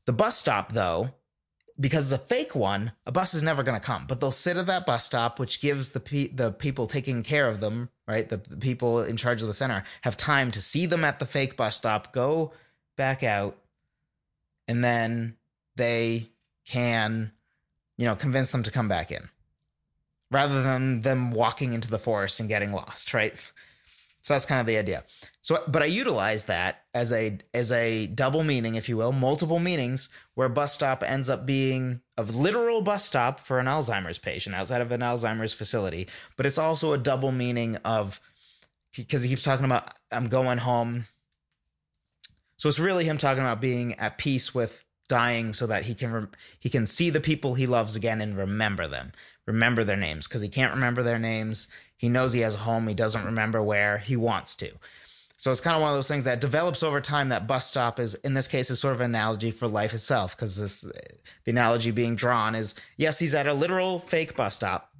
[0.05, 1.09] The bus stop, though,
[1.79, 4.05] because it's a fake one, a bus is never going to come.
[4.07, 7.47] But they'll sit at that bus stop, which gives the pe- the people taking care
[7.47, 10.85] of them, right, the, the people in charge of the center, have time to see
[10.85, 12.53] them at the fake bus stop, go
[12.97, 13.57] back out,
[14.67, 15.37] and then
[15.75, 16.29] they
[16.65, 17.31] can,
[17.97, 19.29] you know, convince them to come back in,
[20.31, 23.33] rather than them walking into the forest and getting lost, right?
[24.21, 25.03] So that's kind of the idea.
[25.49, 29.57] So, but I utilize that as a as a double meaning, if you will, multiple
[29.57, 34.55] meanings, where bus stop ends up being a literal bus stop for an Alzheimer's patient
[34.55, 36.07] outside of an Alzheimer's facility,
[36.37, 38.21] but it's also a double meaning of
[38.95, 41.07] because he keeps talking about I'm going home.
[42.57, 46.29] So it's really him talking about being at peace with dying, so that he can
[46.59, 49.13] he can see the people he loves again and remember them,
[49.47, 51.69] remember their names, because he can't remember their names.
[51.97, 52.87] He knows he has a home.
[52.87, 54.73] He doesn't remember where he wants to.
[55.39, 57.29] So it's kind of one of those things that develops over time.
[57.29, 60.35] That bus stop is, in this case, is sort of an analogy for life itself,
[60.35, 64.91] because this, the analogy being drawn is, yes, he's at a literal fake bus stop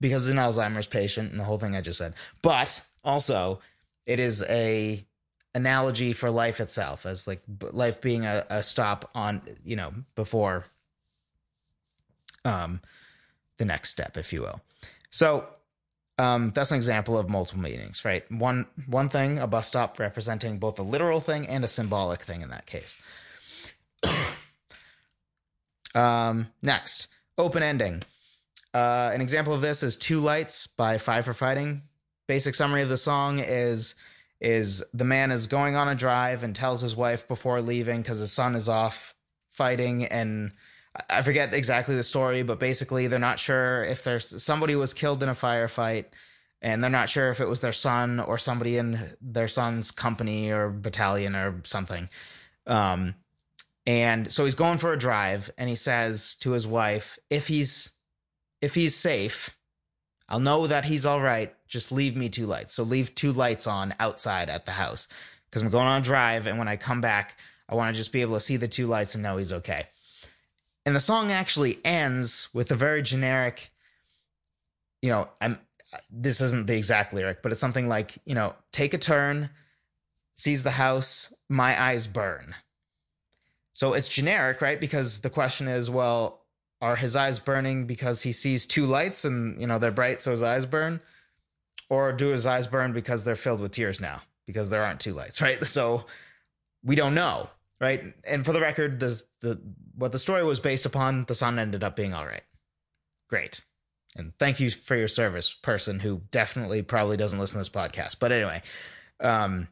[0.00, 3.60] because he's an Alzheimer's patient and the whole thing I just said, but also
[4.04, 5.06] it is a
[5.54, 10.64] analogy for life itself as like life being a, a stop on, you know, before
[12.44, 12.80] um
[13.58, 14.60] the next step, if you will.
[15.10, 15.46] So
[16.20, 18.30] um, that's an example of multiple meanings, right?
[18.30, 22.42] One one thing, a bus stop representing both a literal thing and a symbolic thing
[22.42, 22.98] in that case.
[25.94, 28.02] um, next, open ending.
[28.74, 31.80] Uh, an example of this is Two Lights by Five for Fighting.
[32.26, 33.94] Basic summary of the song is
[34.42, 38.18] is the man is going on a drive and tells his wife before leaving because
[38.18, 39.14] his son is off
[39.48, 40.52] fighting and
[41.08, 45.22] I forget exactly the story, but basically they're not sure if there's somebody was killed
[45.22, 46.06] in a firefight
[46.62, 50.50] and they're not sure if it was their son or somebody in their son's company
[50.50, 52.08] or battalion or something.
[52.66, 53.14] Um,
[53.86, 57.92] and so he's going for a drive and he says to his wife, if he's
[58.60, 59.56] if he's safe,
[60.28, 61.54] I'll know that he's all right.
[61.66, 62.74] Just leave me two lights.
[62.74, 65.08] So leave two lights on outside at the house
[65.48, 68.12] because I'm going on a drive and when I come back, I want to just
[68.12, 69.86] be able to see the two lights and know he's okay.
[70.86, 73.68] And the song actually ends with a very generic,
[75.02, 75.58] you know, I'm
[76.10, 79.50] this isn't the exact lyric, but it's something like, you know, take a turn,
[80.36, 82.54] sees the house, my eyes burn.
[83.72, 84.80] So it's generic, right?
[84.80, 86.44] Because the question is, well,
[86.80, 90.30] are his eyes burning because he sees two lights and, you know, they're bright, so
[90.30, 91.00] his eyes burn?
[91.88, 95.12] Or do his eyes burn because they're filled with tears now because there aren't two
[95.12, 95.62] lights, right?
[95.64, 96.06] So
[96.84, 98.02] we don't know, right?
[98.26, 99.60] And for the record, the the
[99.94, 102.42] what the story was based upon, the son ended up being all right.
[103.28, 103.62] Great.
[104.16, 108.16] And thank you for your service, person who definitely probably doesn't listen to this podcast.
[108.18, 108.62] But anyway,
[109.20, 109.68] um,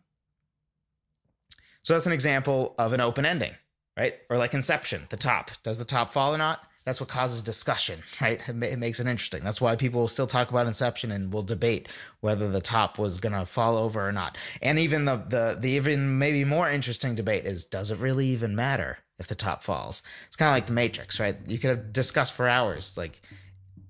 [1.83, 3.53] so that's an example of an open ending,
[3.97, 4.15] right?
[4.31, 5.51] Or like Inception, the top.
[5.63, 6.61] Does the top fall or not?
[6.85, 8.41] That's what causes discussion, right?
[8.49, 9.43] It, it makes it interesting.
[9.43, 11.89] That's why people will still talk about Inception and will debate
[12.21, 14.39] whether the top was gonna fall over or not.
[14.63, 18.55] And even the the the even maybe more interesting debate is does it really even
[18.55, 20.03] matter if the top falls?
[20.27, 21.37] It's kind of like the Matrix, right?
[21.47, 23.21] You could have discussed for hours, like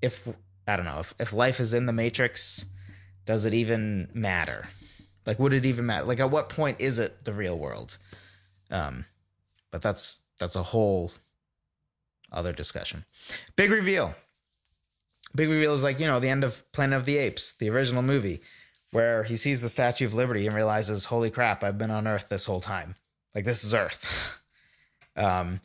[0.03, 0.27] if
[0.67, 2.67] I don't know if if life is in the Matrix,
[3.25, 4.69] does it even matter?
[5.27, 6.07] Like, would it even matter?
[6.07, 7.99] Like, at what point is it the real world?
[8.71, 9.05] Um,
[9.71, 11.12] but that's that's a whole
[12.33, 13.05] other discussion.
[13.55, 14.14] Big reveal.
[15.35, 18.03] Big reveal is like you know the end of Planet of the Apes, the original
[18.03, 18.41] movie,
[18.91, 21.62] where he sees the Statue of Liberty and realizes, "Holy crap!
[21.62, 22.95] I've been on Earth this whole time.
[23.35, 24.38] Like this is Earth."
[25.19, 25.61] um,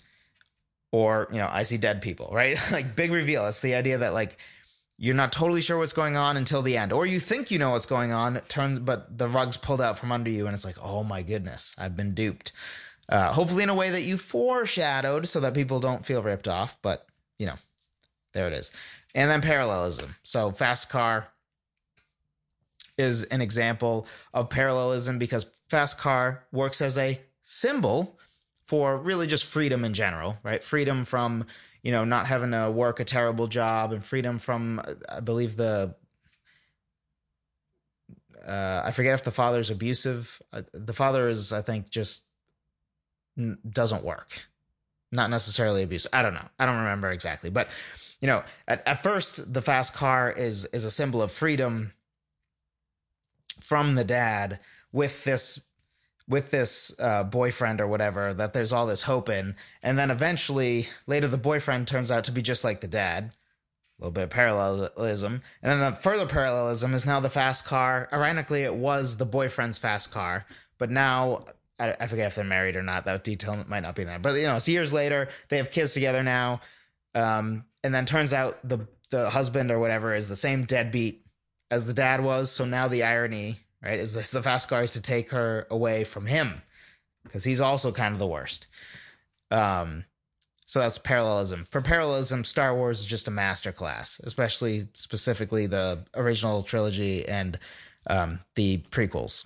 [0.91, 2.57] or you know, I see dead people, right?
[2.71, 3.47] like big reveal.
[3.47, 4.37] It's the idea that like
[4.97, 7.71] you're not totally sure what's going on until the end, or you think you know
[7.71, 10.77] what's going on, turns but the rug's pulled out from under you, and it's like,
[10.81, 12.51] oh my goodness, I've been duped.
[13.09, 16.77] Uh, hopefully, in a way that you foreshadowed, so that people don't feel ripped off.
[16.81, 17.05] But
[17.39, 17.55] you know,
[18.33, 18.71] there it is.
[19.15, 20.15] And then parallelism.
[20.23, 21.27] So fast car
[22.97, 28.17] is an example of parallelism because fast car works as a symbol
[28.65, 30.63] for really just freedom in general, right?
[30.63, 31.45] Freedom from
[31.83, 35.95] you know, not having to work a terrible job and freedom from, I believe the
[38.47, 40.41] uh, I forget if the father's abusive.
[40.51, 42.25] Uh, the father is, I think, just
[43.37, 44.45] n- doesn't work.
[45.11, 46.11] Not necessarily abusive.
[46.13, 46.47] I don't know.
[46.59, 47.69] I don't remember exactly, but
[48.19, 51.93] you know, at, at first, the fast car is is a symbol of freedom
[53.61, 54.59] from the dad
[54.91, 55.61] with this
[56.27, 59.55] with this uh, boyfriend or whatever that there's all this hope in.
[59.81, 63.31] And then eventually later the boyfriend turns out to be just like the dad.
[63.99, 65.41] A little bit of parallelism.
[65.61, 68.09] And then the further parallelism is now the fast car.
[68.11, 70.45] Ironically it was the boyfriend's fast car.
[70.77, 71.45] But now
[71.79, 73.05] I, I forget if they're married or not.
[73.05, 74.19] That detail might not be there.
[74.19, 75.29] But you know it's years later.
[75.49, 76.61] They have kids together now.
[77.15, 81.23] Um, and then turns out the the husband or whatever is the same deadbeat
[81.69, 82.51] as the dad was.
[82.51, 83.99] So now the irony right?
[83.99, 86.61] Is this the fast is to take her away from him
[87.23, 88.67] because he's also kind of the worst.
[89.51, 90.05] Um,
[90.65, 91.65] so that's parallelism.
[91.69, 97.59] For parallelism, Star Wars is just a masterclass, especially specifically the original trilogy and
[98.07, 99.45] um, the prequels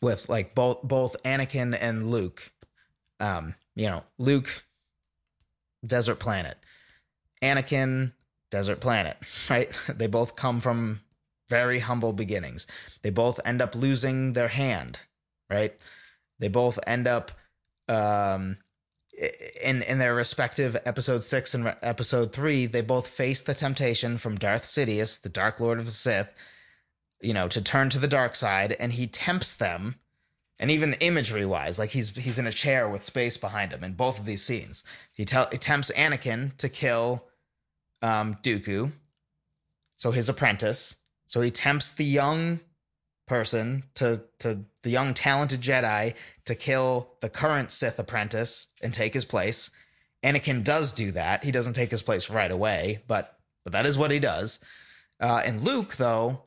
[0.00, 2.52] with like both both Anakin and Luke.
[3.20, 4.64] Um, you know, Luke,
[5.86, 6.56] desert planet,
[7.42, 8.12] Anakin,
[8.50, 9.16] desert planet,
[9.50, 9.70] right?
[9.88, 11.00] They both come from
[11.50, 12.66] very humble beginnings.
[13.02, 15.00] They both end up losing their hand,
[15.50, 15.74] right?
[16.38, 17.32] They both end up
[17.88, 18.56] um,
[19.62, 22.66] in in their respective episode six and episode three.
[22.66, 26.32] They both face the temptation from Darth Sidious, the Dark Lord of the Sith,
[27.20, 29.96] you know, to turn to the dark side, and he tempts them.
[30.58, 33.94] And even imagery wise, like he's he's in a chair with space behind him in
[33.94, 34.84] both of these scenes.
[35.10, 37.24] He, tell, he tempts Anakin to kill
[38.02, 38.92] um, Dooku,
[39.94, 40.96] so his apprentice,
[41.30, 42.58] so he tempts the young
[43.28, 46.14] person to to the young talented Jedi
[46.46, 49.70] to kill the current Sith apprentice and take his place.
[50.24, 51.44] Anakin does do that.
[51.44, 54.58] He doesn't take his place right away, but but that is what he does.
[55.20, 56.42] Uh, and Luke, though,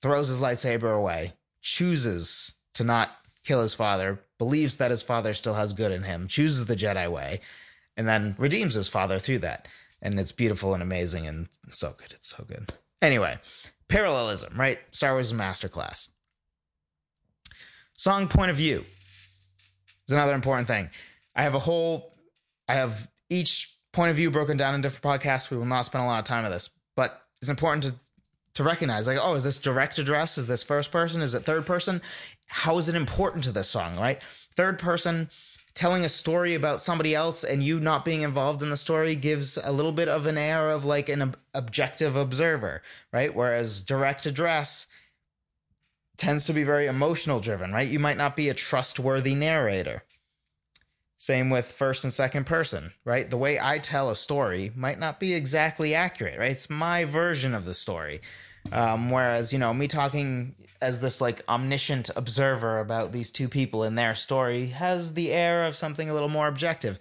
[0.00, 3.10] throws his lightsaber away, chooses to not
[3.44, 7.12] kill his father, believes that his father still has good in him, chooses the Jedi
[7.12, 7.40] way,
[7.94, 9.68] and then redeems his father through that.
[10.00, 12.12] And it's beautiful and amazing and so good.
[12.12, 12.72] It's so good.
[13.02, 13.38] Anyway,
[13.94, 14.78] parallelism, right?
[14.90, 16.08] Star Wars is a masterclass.
[17.96, 18.84] Song point of view
[20.08, 20.90] is another important thing.
[21.36, 22.12] I have a whole,
[22.68, 25.48] I have each point of view broken down in different podcasts.
[25.48, 27.94] We will not spend a lot of time on this, but it's important to
[28.54, 31.66] to recognize like oh is this direct address is this first person is it third
[31.66, 32.00] person
[32.46, 34.22] how is it important to this song right
[34.56, 35.28] third person
[35.74, 39.56] telling a story about somebody else and you not being involved in the story gives
[39.56, 42.80] a little bit of an air of like an ob- objective observer,
[43.12, 43.34] right?
[43.34, 44.86] Whereas direct address
[46.16, 47.88] tends to be very emotional driven, right?
[47.88, 50.04] You might not be a trustworthy narrator.
[51.18, 53.28] Same with first and second person, right?
[53.28, 56.52] The way I tell a story might not be exactly accurate, right?
[56.52, 58.20] It's my version of the story.
[58.70, 60.54] Um, whereas, you know, me talking
[60.84, 65.66] as this like omniscient observer about these two people in their story has the air
[65.66, 66.98] of something a little more objective.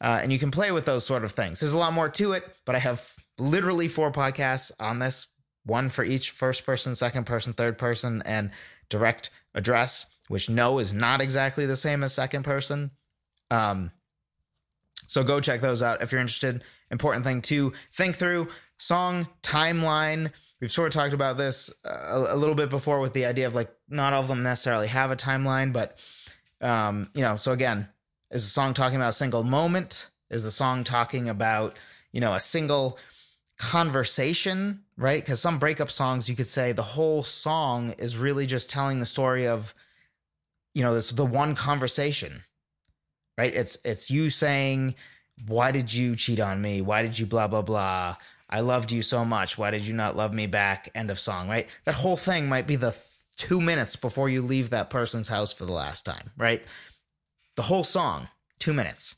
[0.00, 1.60] Uh, and you can play with those sort of things.
[1.60, 5.28] There's a lot more to it, but I have literally four podcasts on this
[5.64, 8.50] one for each first person, second person, third person, and
[8.90, 12.90] direct address, which no is not exactly the same as second person.
[13.50, 13.92] Um,
[15.06, 16.64] so go check those out if you're interested.
[16.90, 18.48] Important thing to think through
[18.78, 20.32] song timeline
[20.64, 23.54] we've sort of talked about this a, a, little bit before with the idea of
[23.54, 25.98] like not all of them necessarily have a timeline, but
[26.62, 27.86] um, you know, so again,
[28.30, 30.08] is the song talking about a single moment?
[30.30, 31.78] Is the song talking about
[32.12, 32.98] you know a single
[33.58, 35.20] conversation, right?
[35.20, 39.06] Because some breakup songs, you could say the whole song is really just telling the
[39.06, 39.74] story of
[40.72, 42.42] you know this the one conversation,
[43.36, 43.52] right?
[43.52, 44.94] It's it's you saying,
[45.46, 46.80] "Why did you cheat on me?
[46.80, 48.16] Why did you blah blah blah?"
[48.54, 49.58] I loved you so much.
[49.58, 50.88] Why did you not love me back?
[50.94, 51.68] End of song, right?
[51.86, 53.02] That whole thing might be the th-
[53.36, 56.62] two minutes before you leave that person's house for the last time, right?
[57.56, 58.28] The whole song,
[58.60, 59.16] two minutes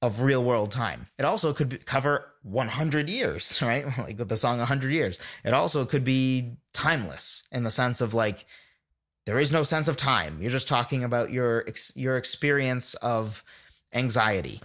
[0.00, 1.08] of real world time.
[1.18, 3.84] It also could be, cover 100 years, right?
[3.98, 5.20] like with the song 100 years.
[5.44, 8.46] It also could be timeless in the sense of like,
[9.26, 10.40] there is no sense of time.
[10.40, 13.44] You're just talking about your your experience of
[13.92, 14.62] anxiety,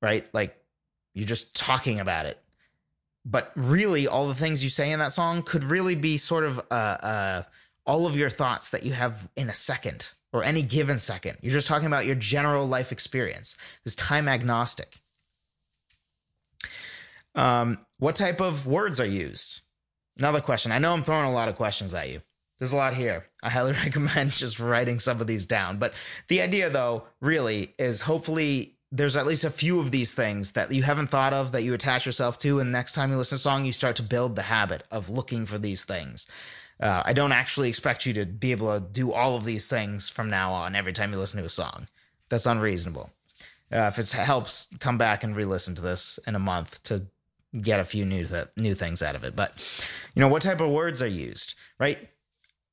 [0.00, 0.24] right?
[0.32, 0.57] Like
[1.18, 2.38] you're just talking about it.
[3.24, 6.58] But really, all the things you say in that song could really be sort of
[6.70, 7.42] uh, uh,
[7.84, 11.36] all of your thoughts that you have in a second or any given second.
[11.42, 13.56] You're just talking about your general life experience.
[13.82, 15.00] This time agnostic.
[17.34, 19.62] Um, what type of words are used?
[20.18, 20.70] Another question.
[20.70, 22.22] I know I'm throwing a lot of questions at you.
[22.60, 23.26] There's a lot here.
[23.42, 25.78] I highly recommend just writing some of these down.
[25.78, 25.94] But
[26.28, 30.72] the idea, though, really is hopefully there's at least a few of these things that
[30.72, 33.40] you haven't thought of that you attach yourself to, and next time you listen to
[33.40, 36.26] a song, you start to build the habit of looking for these things.
[36.80, 40.08] Uh, I don't actually expect you to be able to do all of these things
[40.08, 41.86] from now on every time you listen to a song.
[42.28, 43.10] That's unreasonable.
[43.70, 47.06] Uh, if it helps, come back and re-listen to this in a month to
[47.60, 49.34] get a few new th- new things out of it.
[49.36, 49.52] But
[50.14, 52.08] you know, what type of words are used, right?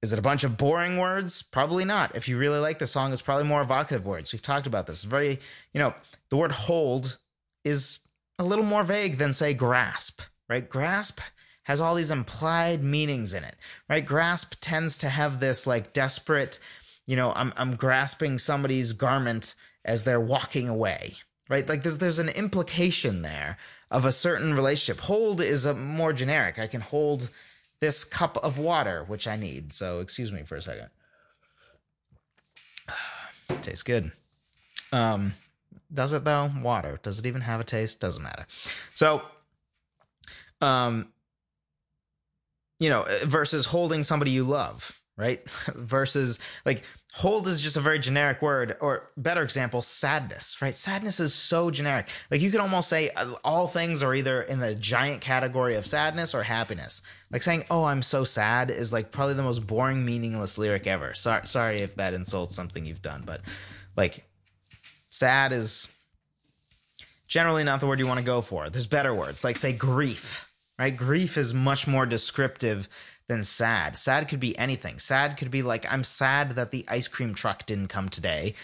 [0.02, 1.42] Is it a bunch of boring words?
[1.42, 2.16] Probably not.
[2.16, 4.32] If you really like the song, it's probably more evocative words.
[4.32, 5.04] We've talked about this.
[5.04, 5.40] very,
[5.74, 5.94] you know,
[6.30, 7.18] the word hold
[7.64, 8.00] is
[8.38, 10.68] a little more vague than say grasp, right?
[10.68, 11.20] Grasp
[11.64, 13.56] has all these implied meanings in it,
[13.90, 14.06] right?
[14.06, 16.60] Grasp tends to have this like desperate,
[17.08, 21.14] you know, I'm I'm grasping somebody's garment as they're walking away,
[21.50, 21.68] right?
[21.68, 23.58] Like there's there's an implication there
[23.90, 25.04] of a certain relationship.
[25.04, 26.60] Hold is a more generic.
[26.60, 27.30] I can hold
[27.86, 29.72] this cup of water, which I need.
[29.72, 30.90] So excuse me for a second.
[33.62, 34.12] Tastes good.
[34.92, 35.36] Um,
[35.94, 36.50] does it though?
[36.62, 37.00] Water.
[37.04, 38.02] Does it even have a taste?
[38.02, 38.48] Doesn't matter.
[38.94, 39.22] So,
[40.62, 41.10] um,
[42.80, 45.48] you know, versus holding somebody you love, right?
[45.76, 50.76] versus like hold is just a very generic word or better example sadness right?
[50.76, 52.10] Sadness is so generic.
[52.30, 55.86] Like you could almost say uh, all things are either in the giant category of
[55.86, 57.02] sadness or happiness.
[57.32, 61.14] Like saying oh i'm so sad is like probably the most boring meaningless lyric ever.
[61.14, 63.42] Sorry sorry if that insults something you've done but
[63.96, 64.26] like
[65.10, 65.88] sad is
[67.28, 68.70] generally not the word you want to go for.
[68.70, 70.96] There's better words like say grief right?
[70.96, 72.90] Grief is much more descriptive
[73.28, 73.98] than sad.
[73.98, 75.00] Sad could be anything.
[75.00, 78.56] Sad could be like, I'm sad that the ice cream truck didn't come today,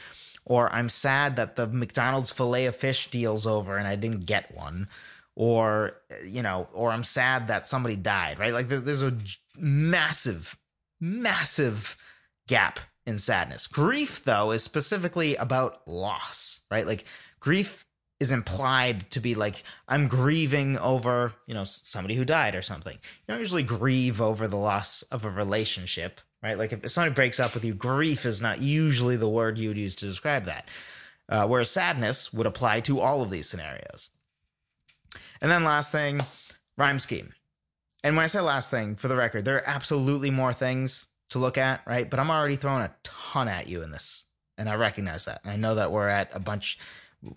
[0.45, 4.55] or I'm sad that the McDonald's filet of fish deal's over and I didn't get
[4.55, 4.87] one,
[5.35, 8.53] or, you know, or I'm sad that somebody died, right?
[8.53, 9.17] Like there's a
[9.57, 10.57] massive,
[10.99, 11.97] massive
[12.47, 13.67] gap in sadness.
[13.67, 16.85] Grief, though, is specifically about loss, right?
[16.85, 17.05] Like
[17.39, 17.85] grief
[18.21, 22.93] is implied to be like I'm grieving over, you know, somebody who died or something.
[22.93, 26.55] You don't usually grieve over the loss of a relationship, right?
[26.55, 29.77] Like if somebody breaks up with you, grief is not usually the word you would
[29.77, 30.69] use to describe that.
[31.27, 34.11] Uh, whereas sadness would apply to all of these scenarios.
[35.41, 36.21] And then last thing,
[36.77, 37.33] rhyme scheme.
[38.03, 41.39] And when I say last thing, for the record, there are absolutely more things to
[41.39, 42.07] look at, right?
[42.07, 44.25] But I'm already throwing a ton at you in this.
[44.59, 45.39] And I recognize that.
[45.43, 46.77] And I know that we're at a bunch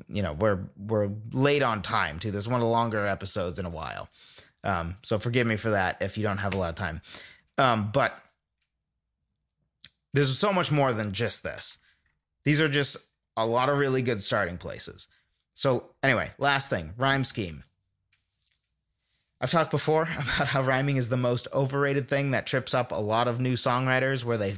[0.09, 2.31] you know we're we're late on time too.
[2.31, 4.09] This is one of the longer episodes in a while,
[4.63, 7.03] um, so forgive me for that if you don't have a lot of time.
[7.59, 8.15] Um, but
[10.13, 11.79] there's so much more than just this.
[12.45, 12.97] These are just
[13.37, 15.09] a lot of really good starting places.
[15.55, 17.65] So anyway, last thing, rhyme scheme.
[19.41, 22.97] I've talked before about how rhyming is the most overrated thing that trips up a
[22.97, 24.57] lot of new songwriters where they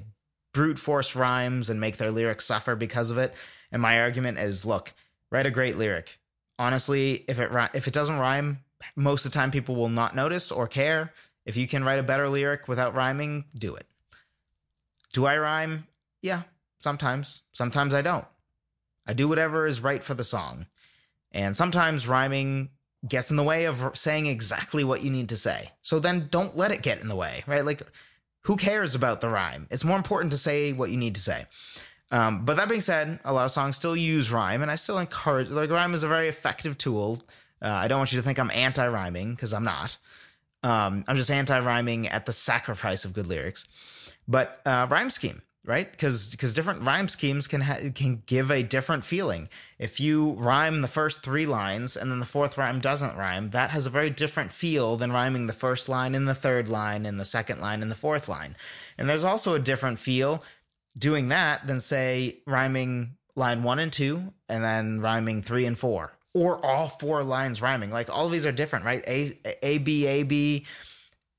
[0.53, 3.35] brute force rhymes and make their lyrics suffer because of it.
[3.72, 4.95] And my argument is look,
[5.31, 6.18] write a great lyric.
[6.59, 8.61] Honestly, if it if it doesn't rhyme,
[8.95, 11.12] most of the time people will not notice or care.
[11.45, 13.87] If you can write a better lyric without rhyming, do it.
[15.12, 15.87] Do I rhyme?
[16.22, 16.43] Yeah,
[16.79, 17.43] sometimes.
[17.53, 18.27] Sometimes I don't.
[19.07, 20.66] I do whatever is right for the song.
[21.33, 22.70] And sometimes rhyming
[23.07, 25.70] gets in the way of saying exactly what you need to say.
[25.83, 27.64] So then don't let it get in the way, right?
[27.64, 27.83] Like,
[28.43, 29.66] who cares about the rhyme?
[29.70, 31.47] It's more important to say what you need to say.
[32.11, 34.98] Um, but that being said, a lot of songs still use rhyme, and I still
[34.98, 35.48] encourage.
[35.48, 37.22] Like rhyme is a very effective tool.
[37.61, 39.98] Uh, I don't want you to think I'm anti-rhyming because I'm not.
[40.62, 43.66] Um, I'm just anti-rhyming at the sacrifice of good lyrics.
[44.28, 45.90] But uh, rhyme scheme, right?
[45.90, 49.48] Because because different rhyme schemes can ha- can give a different feeling.
[49.78, 53.70] If you rhyme the first three lines and then the fourth rhyme doesn't rhyme, that
[53.70, 57.18] has a very different feel than rhyming the first line and the third line and
[57.20, 58.57] the second line and the fourth line.
[58.98, 60.42] And there's also a different feel
[60.99, 66.12] doing that than say rhyming line one and two and then rhyming three and four
[66.36, 67.90] or all four lines rhyming.
[67.90, 69.03] Like all of these are different, right?
[69.07, 69.32] A
[69.62, 70.66] A B A B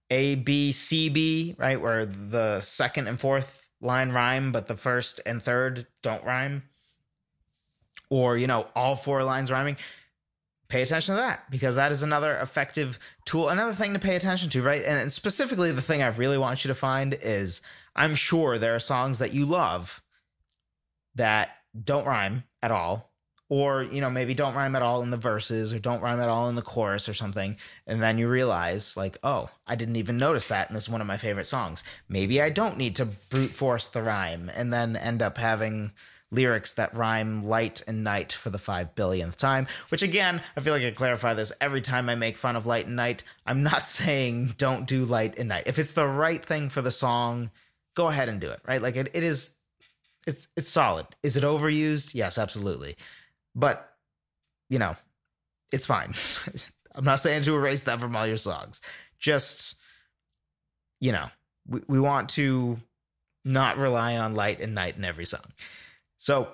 [0.10, 1.80] A B C B, right?
[1.80, 6.64] Where the second and fourth line rhyme, but the first and third don't rhyme.
[8.10, 9.78] Or, you know, all four lines rhyming.
[10.70, 14.49] Pay attention to that because that is another effective tool, another thing to pay attention
[14.49, 14.84] to, right?
[14.84, 17.62] And specifically, the thing I really want you to find is
[17.98, 20.02] I'm sure there are songs that you love
[21.16, 21.50] that
[21.84, 23.12] don't rhyme at all
[23.50, 26.30] or you know maybe don't rhyme at all in the verses or don't rhyme at
[26.30, 30.18] all in the chorus or something and then you realize like oh i didn't even
[30.18, 31.84] notice that and this is one of my favorite songs.
[32.10, 35.91] Maybe i don't need to brute force the rhyme and then end up having
[36.30, 40.74] lyrics that rhyme light and night for the five billionth time which again i feel
[40.74, 43.24] like i clarify this every time i make fun of light and night.
[43.45, 45.64] I'm not saying don't do light and night.
[45.68, 47.50] If it's the right thing for the song
[47.98, 48.82] go ahead and do it, right?
[48.82, 49.58] Like it, it is
[50.28, 51.08] it's it's solid.
[51.24, 52.14] Is it overused?
[52.14, 52.95] Yes, absolutely.
[53.56, 53.89] But
[54.70, 54.95] you know,
[55.74, 56.14] it's fine.
[56.95, 58.82] I'm not saying to erase that from all your songs.
[59.20, 59.80] Just,
[61.00, 61.26] you know,
[61.68, 62.78] we, we want to
[63.43, 65.45] not rely on light and night in every song.
[66.18, 66.50] So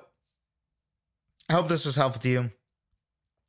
[1.50, 2.50] I hope this was helpful to you.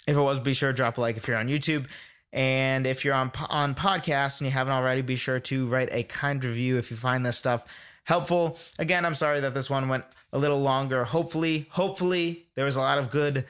[0.06, 1.86] If it was, be sure to drop a like if you're on YouTube.
[2.34, 6.02] And if you're on on podcast and you haven't already, be sure to write a
[6.02, 7.64] kind review if you find this stuff
[8.02, 8.58] helpful.
[8.76, 11.04] Again, I'm sorry that this one went a little longer.
[11.04, 13.46] Hopefully, hopefully there was a lot of good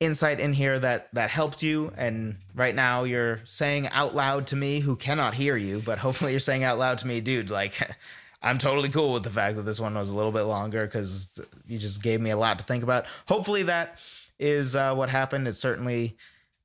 [0.00, 4.56] insight in here that that helped you and right now you're saying out loud to
[4.56, 7.80] me who cannot hear you, but hopefully you're saying out loud to me, dude, like
[8.42, 11.40] I'm totally cool with the fact that this one was a little bit longer cuz
[11.66, 13.06] you just gave me a lot to think about.
[13.28, 13.98] Hopefully that
[14.38, 15.48] is uh, what happened.
[15.48, 16.18] It certainly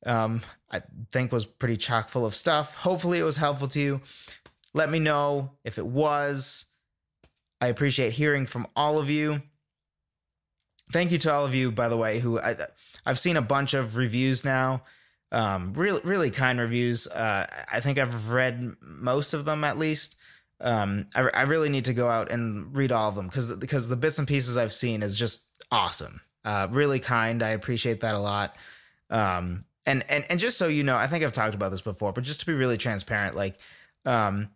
[0.05, 0.41] um,
[0.71, 0.81] I
[1.11, 2.75] think was pretty chock full of stuff.
[2.75, 4.01] Hopefully, it was helpful to you.
[4.73, 6.65] Let me know if it was.
[7.61, 9.41] I appreciate hearing from all of you.
[10.91, 12.55] Thank you to all of you, by the way, who I,
[13.05, 14.83] I've seen a bunch of reviews now.
[15.31, 17.07] Um, really, really kind reviews.
[17.07, 20.15] Uh, I think I've read most of them at least.
[20.61, 23.87] Um, I, I really need to go out and read all of them because because
[23.87, 26.21] the bits and pieces I've seen is just awesome.
[26.43, 27.41] Uh, really kind.
[27.41, 28.55] I appreciate that a lot.
[29.09, 32.11] Um, and and and just so you know, I think I've talked about this before,
[32.13, 33.55] but just to be really transparent, like,
[34.05, 34.49] um,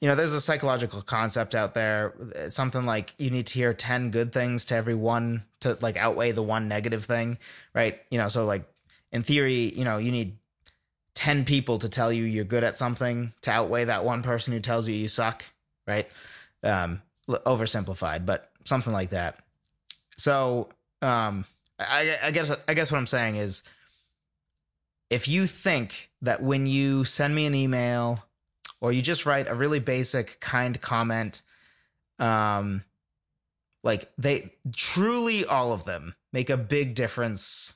[0.00, 2.14] you know, there's a psychological concept out there,
[2.48, 6.32] something like you need to hear ten good things to every one to like outweigh
[6.32, 7.38] the one negative thing,
[7.74, 8.00] right?
[8.10, 8.64] You know, so like
[9.12, 10.36] in theory, you know, you need
[11.14, 14.60] 10 people to tell you you're good at something to outweigh that one person who
[14.60, 15.44] tells you you suck,
[15.86, 16.06] right?
[16.62, 19.38] Um, oversimplified, but something like that.
[20.16, 20.68] So,
[21.02, 21.44] um,
[21.78, 23.62] I, I guess I guess what I'm saying is
[25.10, 28.24] if you think that when you send me an email
[28.80, 31.42] or you just write a really basic kind comment
[32.18, 32.84] um
[33.82, 37.74] like they truly all of them make a big difference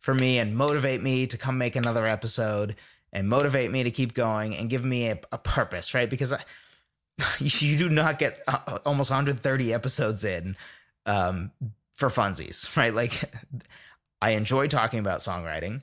[0.00, 2.76] for me and motivate me to come make another episode
[3.12, 6.10] and motivate me to keep going and give me a, a purpose right?
[6.10, 6.40] Because I,
[7.38, 10.56] you do not get uh, almost 130 episodes in
[11.06, 11.50] um
[11.92, 12.92] for funsies right?
[12.92, 13.32] Like
[14.20, 15.82] i enjoy talking about songwriting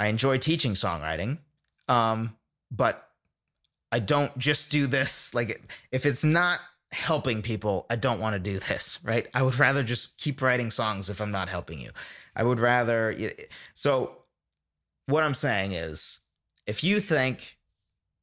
[0.00, 1.38] I enjoy teaching songwriting.
[1.86, 2.34] Um,
[2.70, 3.06] but
[3.92, 5.34] I don't just do this.
[5.34, 5.60] Like,
[5.92, 6.58] if it's not
[6.90, 9.28] helping people, I don't want to do this, right?
[9.34, 11.90] I would rather just keep writing songs if I'm not helping you.
[12.34, 13.14] I would rather.
[13.74, 14.16] So,
[15.06, 16.20] what I'm saying is,
[16.66, 17.58] if you think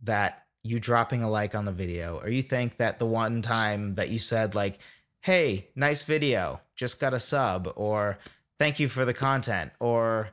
[0.01, 3.93] that you dropping a like on the video, or you think that the one time
[3.95, 4.79] that you said, like,
[5.21, 8.17] hey, nice video, just got a sub, or
[8.57, 10.29] thank you for the content, or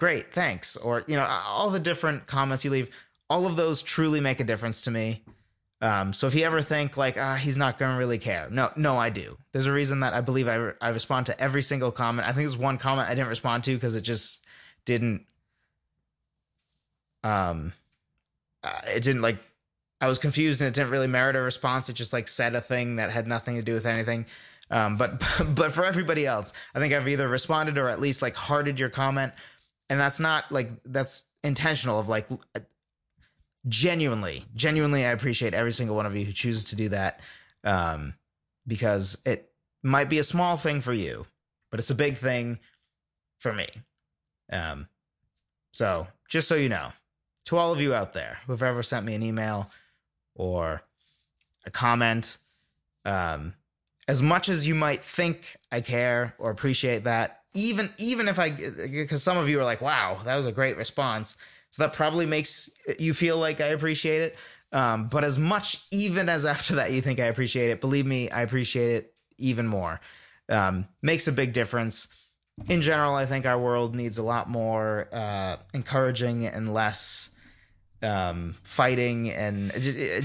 [0.00, 0.76] great, thanks.
[0.78, 2.90] Or, you know, all the different comments you leave,
[3.28, 5.22] all of those truly make a difference to me.
[5.82, 8.48] Um, so if you ever think like, ah, he's not going to really care.
[8.50, 9.36] No, no, I do.
[9.52, 12.26] There's a reason that I believe I, re- I respond to every single comment.
[12.26, 14.46] I think there's one comment I didn't respond to because it just
[14.84, 15.26] didn't,
[17.22, 17.72] um,
[18.64, 19.38] uh, it didn't like,
[20.00, 21.90] I was confused and it didn't really merit a response.
[21.90, 24.26] It just like said a thing that had nothing to do with anything.
[24.70, 25.22] Um, but,
[25.54, 28.88] but for everybody else, I think I've either responded or at least like hearted your
[28.88, 29.34] comment
[29.90, 32.26] and that's not like that's intentional of like
[33.68, 37.20] genuinely genuinely i appreciate every single one of you who chooses to do that
[37.62, 38.14] um,
[38.66, 41.26] because it might be a small thing for you
[41.70, 42.58] but it's a big thing
[43.38, 43.66] for me.
[44.52, 44.88] Um,
[45.72, 46.88] so just so you know
[47.46, 49.70] to all of you out there who've ever sent me an email
[50.34, 50.82] or
[51.64, 52.38] a comment
[53.04, 53.54] um,
[54.08, 58.50] as much as you might think i care or appreciate that even even if I
[58.50, 61.36] because some of you are like, wow, that was a great response.
[61.70, 64.36] So that probably makes you feel like I appreciate it.
[64.72, 68.30] Um, but as much even as after that you think I appreciate it, believe me,
[68.30, 70.00] I appreciate it even more.
[70.48, 72.08] Um, makes a big difference.
[72.68, 77.30] In general, I think our world needs a lot more uh, encouraging and less
[78.02, 79.72] um, fighting and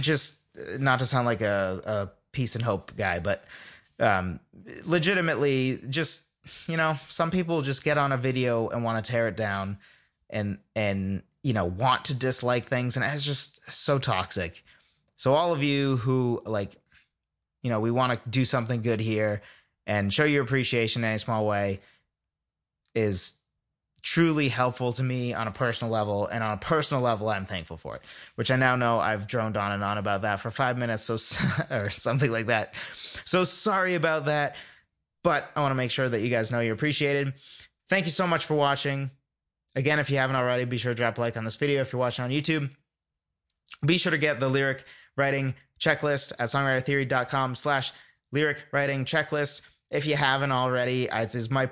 [0.01, 0.43] just
[0.79, 3.45] not to sound like a, a peace and hope guy, but
[3.99, 4.39] um,
[4.85, 6.25] legitimately just
[6.67, 9.77] you know, some people just get on a video and want to tear it down
[10.29, 14.63] and and you know, want to dislike things and it's just so toxic.
[15.15, 16.75] So all of you who like
[17.61, 19.41] you know, we want to do something good here
[19.87, 21.79] and show your appreciation in a small way
[22.93, 23.35] is
[24.05, 27.75] truly helpful to me on a personal level and on a personal level i'm thankful
[27.75, 28.03] for it
[28.35, 31.15] which i now know i've droned on and on about that for five minutes so
[31.75, 32.75] or something like that
[33.25, 34.55] so sorry about that
[35.25, 37.33] but I want to make sure that you guys know you're appreciated.
[37.89, 39.09] Thank you so much for watching.
[39.75, 41.91] Again, if you haven't already, be sure to drop a like on this video if
[41.91, 42.69] you're watching on YouTube.
[43.83, 44.83] Be sure to get the lyric
[45.17, 47.91] writing checklist at songwritertheory.com slash
[48.31, 49.63] lyric writing checklist.
[49.89, 51.71] If you haven't already, it is my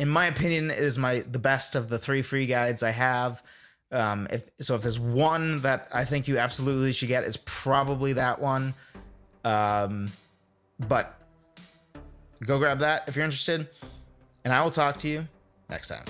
[0.00, 3.44] in my opinion, it is my the best of the three free guides I have.
[3.92, 8.14] Um, if so, if there's one that I think you absolutely should get, it's probably
[8.14, 8.74] that one.
[9.44, 10.08] Um,
[10.80, 11.17] but
[12.44, 13.68] Go grab that if you're interested.
[14.44, 15.26] And I will talk to you
[15.68, 16.04] next time.